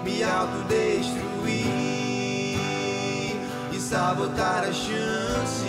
me 0.04 0.22
autodestruir 0.22 1.66
e 3.72 3.80
sabotar 3.80 4.64
as 4.64 4.74
chances. 4.76 5.61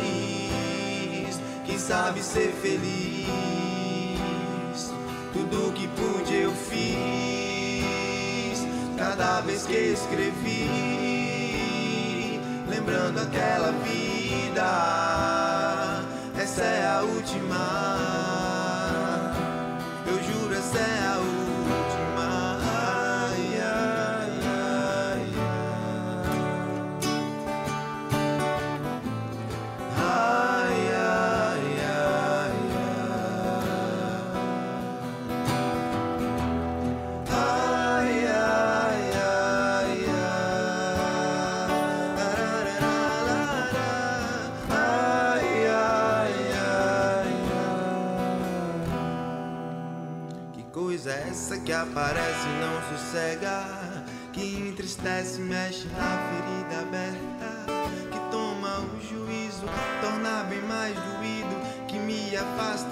Sabe 1.88 2.24
ser 2.24 2.54
feliz? 2.62 3.28
Tudo 5.34 5.74
que 5.74 5.86
pude 5.90 6.34
eu 6.34 6.54
fiz. 6.54 6.94
Cada 8.98 9.42
vez 9.42 9.66
que 9.66 9.92
escrevi, 9.92 10.70
lembrando 12.70 13.20
aquela 13.20 13.74
vida. 13.84 14.64
Essa 16.42 16.62
é 16.62 16.88
a 16.88 17.02
última. 17.02 17.58
Eu 20.08 20.24
juro, 20.24 20.56
essa 20.56 20.80
é 20.80 21.06
a 21.06 21.13
que 51.64 51.72
aparece 51.72 52.48
e 52.48 52.60
não 52.60 52.98
sossega? 52.98 54.04
Que 54.34 54.58
entristece, 54.58 55.40
mexe 55.40 55.88
na 55.90 56.20
ferida 56.30 56.82
aberta. 56.82 57.66
Que 58.12 58.20
toma 58.32 58.80
o 58.80 59.00
juízo, 59.00 59.66
torna 60.02 60.44
bem 60.44 60.62
mais 60.62 60.94
doído. 60.96 61.88
Que 61.88 61.98
me 61.98 62.36
afasta 62.36 62.83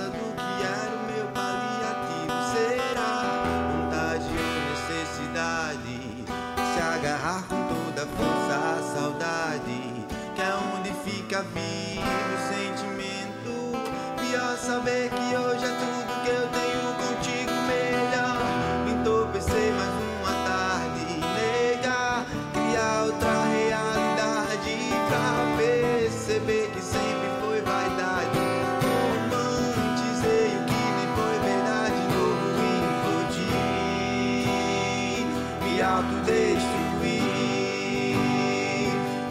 me 35.82 35.88
autodestruir 35.88 37.23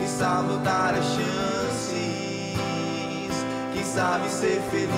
e 0.02 0.06
sabotar 0.08 0.94
as 0.94 1.04
chances. 1.04 2.56
Quem 3.72 3.84
sabe 3.84 4.28
ser 4.28 4.60
feliz? 4.70 4.90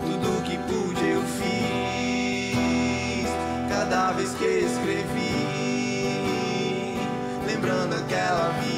Tudo 0.00 0.42
que 0.42 0.58
pude 0.58 1.08
eu 1.08 1.22
fiz. 1.22 2.56
Cada 3.68 4.12
vez 4.12 4.34
que 4.34 4.44
escrevi, 4.44 5.38
lembrando 7.46 7.94
aquela 7.94 8.48
vida. 8.60 8.75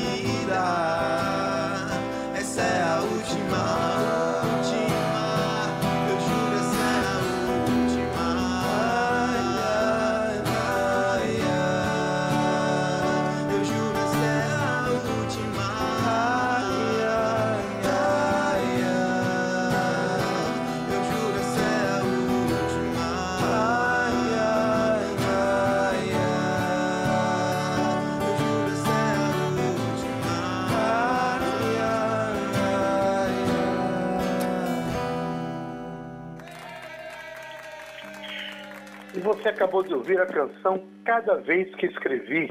Você 39.49 39.55
acabou 39.55 39.83
de 39.83 39.95
ouvir 39.95 40.21
a 40.21 40.27
canção 40.27 40.87
Cada 41.07 41.37
Vez 41.37 41.75
que 41.77 41.87
Escrevi, 41.87 42.49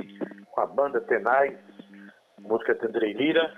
com 0.50 0.62
a 0.62 0.66
banda 0.66 1.00
Tenais, 1.02 1.56
música 2.40 2.74
de 2.74 2.88
Andrei 2.88 3.14
Lira. 3.14 3.54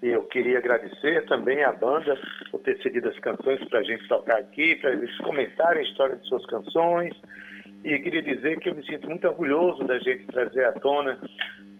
Eu 0.00 0.22
queria 0.28 0.56
agradecer 0.56 1.26
também 1.26 1.62
à 1.64 1.72
banda 1.72 2.18
por 2.50 2.60
ter 2.60 2.80
cedido 2.82 3.10
as 3.10 3.18
canções 3.18 3.62
para 3.68 3.80
a 3.80 3.82
gente 3.82 4.08
tocar 4.08 4.38
aqui, 4.38 4.76
para 4.76 4.92
eles 4.92 5.14
comentarem 5.18 5.80
a 5.80 5.86
história 5.86 6.16
de 6.16 6.26
suas 6.26 6.46
canções. 6.46 7.14
E 7.84 7.98
queria 7.98 8.22
dizer 8.22 8.58
que 8.58 8.70
eu 8.70 8.74
me 8.74 8.86
sinto 8.86 9.06
muito 9.06 9.28
orgulhoso 9.28 9.84
da 9.84 9.98
gente 9.98 10.24
trazer 10.28 10.64
à 10.64 10.72
tona 10.72 11.20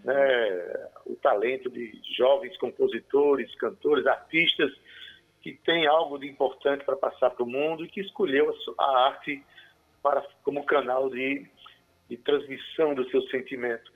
né, 0.03 0.75
o 1.07 1.15
talento 1.15 1.71
de 1.71 1.91
jovens 2.15 2.55
compositores, 2.57 3.53
cantores, 3.55 4.05
artistas 4.05 4.71
que 5.41 5.53
têm 5.65 5.87
algo 5.87 6.19
de 6.19 6.27
importante 6.27 6.85
para 6.85 6.95
passar 6.95 7.31
para 7.31 7.43
o 7.43 7.49
mundo 7.49 7.83
e 7.83 7.87
que 7.87 8.01
escolheu 8.01 8.53
a 8.77 9.07
arte 9.07 9.43
para, 10.03 10.21
como 10.43 10.65
canal 10.65 11.09
de, 11.09 11.49
de 12.09 12.17
transmissão 12.17 12.93
do 12.93 13.09
seu 13.09 13.21
sentimento. 13.29 13.89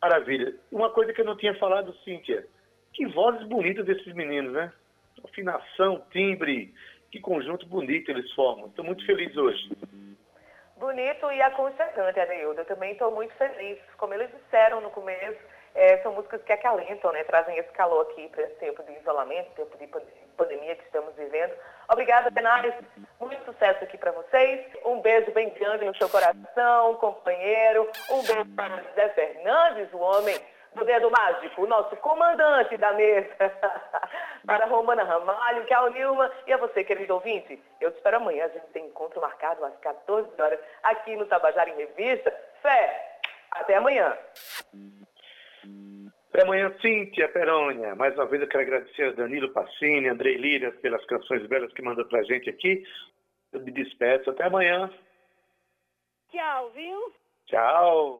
Maravilha. 0.00 0.56
Uma 0.72 0.90
coisa 0.90 1.12
que 1.12 1.20
eu 1.20 1.24
não 1.24 1.36
tinha 1.36 1.54
falado, 1.56 1.94
Cíntia, 1.98 2.44
que 2.92 3.06
vozes 3.06 3.46
bonitas 3.46 3.84
desses 3.86 4.12
meninos, 4.14 4.52
né? 4.52 4.72
Afinação, 5.22 6.04
timbre, 6.10 6.74
que 7.12 7.20
conjunto 7.20 7.66
bonito 7.66 8.10
eles 8.10 8.32
formam. 8.32 8.66
Estou 8.66 8.84
muito 8.84 9.04
feliz 9.06 9.36
hoje. 9.36 9.70
Bonito 10.76 11.30
e 11.30 11.40
aconchegante, 11.42 12.18
Adeildo. 12.18 12.60
Eu 12.60 12.64
também 12.64 12.92
estou 12.92 13.12
muito 13.12 13.32
feliz. 13.34 13.78
Como 13.98 14.14
eles 14.14 14.28
disseram 14.32 14.80
no 14.80 14.90
começo, 14.90 15.38
eh, 15.74 15.98
são 16.02 16.12
músicas 16.14 16.42
que 16.42 16.52
acalentam, 16.52 17.12
né? 17.12 17.22
Trazem 17.22 17.56
esse 17.56 17.70
calor 17.70 18.02
aqui 18.10 18.28
para 18.30 18.42
esse 18.42 18.56
tempo 18.56 18.82
de 18.82 18.92
isolamento, 18.98 19.54
tempo 19.54 19.78
de 19.78 19.86
pan- 19.86 20.02
pandemia 20.32 20.76
que 20.76 20.84
estamos 20.84 21.14
vivendo. 21.14 21.52
Obrigada, 21.88 22.30
Benares. 22.30 22.74
Muito 23.20 23.44
sucesso 23.44 23.84
aqui 23.84 23.98
para 23.98 24.12
vocês. 24.12 24.66
Um 24.84 25.00
beijo 25.00 25.30
bem 25.32 25.50
grande 25.50 25.84
no 25.84 25.96
seu 25.96 26.08
coração, 26.08 26.94
companheiro. 26.96 27.88
Um 28.10 28.22
beijo 28.22 28.46
para 28.56 28.82
José 28.82 29.08
Fernandes, 29.10 29.92
o 29.92 29.98
homem 29.98 30.38
do 30.74 30.84
dedo 30.84 31.10
mágico, 31.10 31.62
o 31.62 31.66
nosso 31.66 31.94
comandante 31.96 32.76
da 32.76 32.92
mesa. 32.92 33.28
para 34.46 34.66
Romana 34.66 35.04
Ramalho, 35.04 35.64
o 35.64 35.88
Nilma 35.90 36.30
e 36.46 36.52
a 36.52 36.56
você, 36.56 36.82
querido 36.82 37.14
ouvinte. 37.14 37.62
Eu 37.80 37.90
te 37.90 37.96
espero 37.96 38.16
amanhã. 38.16 38.46
A 38.46 38.48
gente 38.48 38.66
tem 38.68 38.86
encontro 38.86 39.20
marcado 39.20 39.64
às 39.64 39.76
14 39.78 40.30
horas 40.40 40.60
aqui 40.82 41.14
no 41.16 41.26
Tabajara 41.26 41.70
em 41.70 41.76
Revista. 41.76 42.32
Fé! 42.60 43.18
Até 43.50 43.76
amanhã. 43.76 44.16
Até 46.32 46.44
amanhã, 46.44 46.74
Cíntia 46.80 47.28
Perônia. 47.28 47.94
Mais 47.94 48.14
uma 48.14 48.24
vez 48.24 48.40
eu 48.40 48.48
quero 48.48 48.62
agradecer 48.62 49.02
a 49.02 49.12
Danilo 49.12 49.52
Passini, 49.52 50.08
Andrei 50.08 50.34
Lira, 50.36 50.72
pelas 50.80 51.04
canções 51.04 51.46
belas 51.46 51.70
que 51.74 51.82
mandam 51.82 52.08
pra 52.08 52.22
gente 52.22 52.48
aqui. 52.48 52.82
Eu 53.52 53.60
me 53.60 53.70
despeço. 53.70 54.30
Até 54.30 54.44
amanhã. 54.44 54.90
Tchau, 56.30 56.70
viu? 56.70 57.12
Tchau. 57.48 58.10